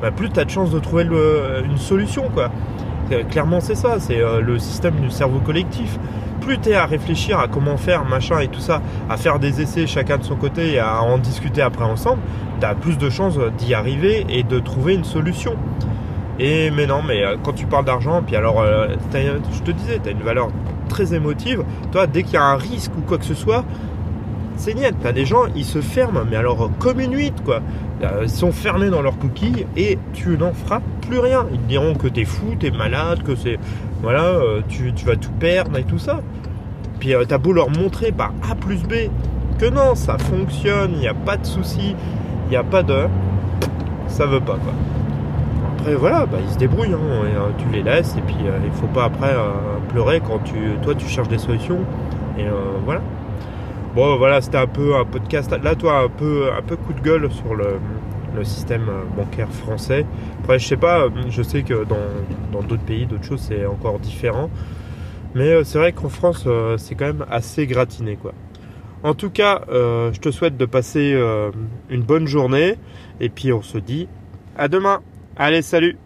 bah, 0.00 0.10
plus 0.10 0.30
tu 0.30 0.38
as 0.38 0.44
de 0.44 0.50
chances 0.50 0.70
de 0.70 0.78
trouver 0.78 1.04
une 1.04 1.78
solution. 1.78 2.24
Clairement, 3.30 3.60
c'est 3.60 3.74
ça, 3.74 4.00
c'est 4.00 4.20
euh, 4.20 4.40
le 4.40 4.58
système 4.58 4.94
du 4.96 5.10
cerveau 5.10 5.38
collectif 5.38 5.98
plus 6.44 6.58
tu 6.58 6.70
es 6.70 6.74
à 6.74 6.86
réfléchir 6.86 7.38
à 7.38 7.48
comment 7.48 7.76
faire, 7.76 8.04
machin 8.04 8.38
et 8.40 8.48
tout 8.48 8.60
ça, 8.60 8.82
à 9.08 9.16
faire 9.16 9.38
des 9.38 9.62
essais 9.62 9.86
chacun 9.86 10.18
de 10.18 10.24
son 10.24 10.36
côté 10.36 10.74
et 10.74 10.78
à 10.78 11.02
en 11.02 11.18
discuter 11.18 11.62
après 11.62 11.84
ensemble, 11.84 12.20
tu 12.60 12.66
as 12.66 12.74
plus 12.74 12.98
de 12.98 13.08
chances 13.08 13.38
d'y 13.58 13.74
arriver 13.74 14.26
et 14.28 14.42
de 14.42 14.58
trouver 14.58 14.94
une 14.94 15.04
solution. 15.04 15.56
Et 16.38 16.70
mais 16.70 16.86
non, 16.86 17.00
mais 17.06 17.24
euh, 17.24 17.36
quand 17.42 17.52
tu 17.52 17.66
parles 17.66 17.84
d'argent, 17.84 18.22
puis 18.26 18.36
alors, 18.36 18.60
euh, 18.60 18.88
je 19.12 19.62
te 19.62 19.70
disais, 19.70 20.00
tu 20.02 20.08
as 20.08 20.12
une 20.12 20.22
valeur 20.22 20.48
très 20.88 21.14
émotive. 21.14 21.64
Toi, 21.92 22.06
dès 22.06 22.24
qu'il 22.24 22.34
y 22.34 22.38
a 22.38 22.44
un 22.44 22.56
risque 22.56 22.90
ou 22.98 23.00
quoi 23.00 23.18
que 23.18 23.24
ce 23.24 23.34
soit, 23.34 23.64
c'est 24.56 24.74
net. 24.74 24.94
T'as 25.02 25.12
des 25.12 25.24
gens, 25.24 25.44
ils 25.54 25.64
se 25.64 25.80
ferment, 25.80 26.24
mais 26.28 26.36
alors 26.36 26.70
comme 26.78 27.00
une 27.00 27.14
huître, 27.14 27.42
quoi. 27.42 27.60
Ils 28.22 28.28
sont 28.28 28.52
fermés 28.52 28.90
dans 28.90 29.00
leur 29.00 29.16
coquille 29.16 29.66
et 29.76 29.98
tu 30.12 30.36
n'en 30.36 30.52
feras 30.52 30.80
plus 31.08 31.20
rien. 31.20 31.46
Ils 31.52 31.66
diront 31.66 31.94
que 31.94 32.08
t'es 32.08 32.24
fou, 32.24 32.54
t'es 32.58 32.70
malade, 32.70 33.22
que 33.22 33.34
c'est. 33.34 33.58
Voilà, 34.04 34.24
euh, 34.24 34.60
tu, 34.68 34.92
vas 35.06 35.16
tout 35.16 35.32
perdre 35.40 35.78
et 35.78 35.82
tout 35.82 35.98
ça. 35.98 36.20
Puis 37.00 37.14
euh, 37.14 37.24
t'as 37.26 37.38
beau 37.38 37.54
leur 37.54 37.70
montrer 37.70 38.12
par 38.12 38.34
A 38.50 38.54
plus 38.54 38.82
B 38.82 39.08
que 39.58 39.64
non, 39.64 39.94
ça 39.94 40.18
fonctionne, 40.18 40.90
il 40.92 40.98
n'y 40.98 41.08
a 41.08 41.14
pas 41.14 41.38
de 41.38 41.46
souci, 41.46 41.96
il 42.46 42.50
n'y 42.50 42.56
a 42.56 42.62
pas 42.62 42.82
de. 42.82 43.06
Ça 44.08 44.26
veut 44.26 44.40
pas, 44.40 44.58
quoi. 44.58 44.74
Après, 45.72 45.94
voilà, 45.94 46.26
bah, 46.26 46.36
ils 46.46 46.52
se 46.52 46.58
débrouillent, 46.58 46.92
hein, 46.92 46.98
euh, 47.00 47.48
tu 47.56 47.64
les 47.72 47.82
laisses 47.82 48.14
et 48.18 48.20
puis 48.20 48.36
il 48.38 48.72
faut 48.72 48.88
pas 48.88 49.04
après 49.04 49.34
pleurer 49.88 50.20
quand 50.20 50.40
tu, 50.44 50.54
toi 50.82 50.94
tu 50.94 51.08
cherches 51.08 51.28
des 51.28 51.38
solutions. 51.38 51.78
Et 52.38 52.44
voilà. 52.84 53.00
Bon, 53.94 54.18
voilà, 54.18 54.42
c'était 54.42 54.58
un 54.58 54.66
peu 54.66 54.96
un 54.96 55.06
podcast. 55.06 55.50
Là, 55.62 55.76
toi, 55.76 56.00
un 56.04 56.08
peu, 56.08 56.50
un 56.54 56.60
peu 56.60 56.76
coup 56.76 56.92
de 56.92 57.00
gueule 57.00 57.30
sur 57.30 57.54
le, 57.54 57.78
système 58.42 58.90
bancaire 59.16 59.52
français. 59.52 60.04
Après, 60.40 60.58
je 60.58 60.66
sais 60.66 60.76
pas, 60.76 61.08
je 61.28 61.42
sais 61.42 61.62
que 61.62 61.84
dans 61.84 62.62
d'autres 62.62 62.82
pays, 62.82 63.06
d'autres 63.06 63.24
choses, 63.24 63.40
c'est 63.40 63.66
encore 63.66 63.98
différent. 64.00 64.50
Mais 65.34 65.48
euh, 65.48 65.64
c'est 65.64 65.78
vrai 65.78 65.92
qu'en 65.92 66.08
France, 66.08 66.44
euh, 66.46 66.78
c'est 66.78 66.94
quand 66.94 67.06
même 67.06 67.26
assez 67.30 67.66
gratiné, 67.66 68.16
quoi. 68.16 68.32
En 69.02 69.14
tout 69.14 69.30
cas, 69.30 69.62
euh, 69.68 70.12
je 70.12 70.20
te 70.20 70.30
souhaite 70.30 70.56
de 70.56 70.64
passer 70.64 71.14
une 71.90 72.02
bonne 72.02 72.26
journée. 72.26 72.76
Et 73.20 73.28
puis, 73.28 73.52
on 73.52 73.60
se 73.60 73.76
dit 73.76 74.08
À 74.56 74.68
demain. 74.68 75.00
Allez, 75.36 75.62
salut 75.62 75.98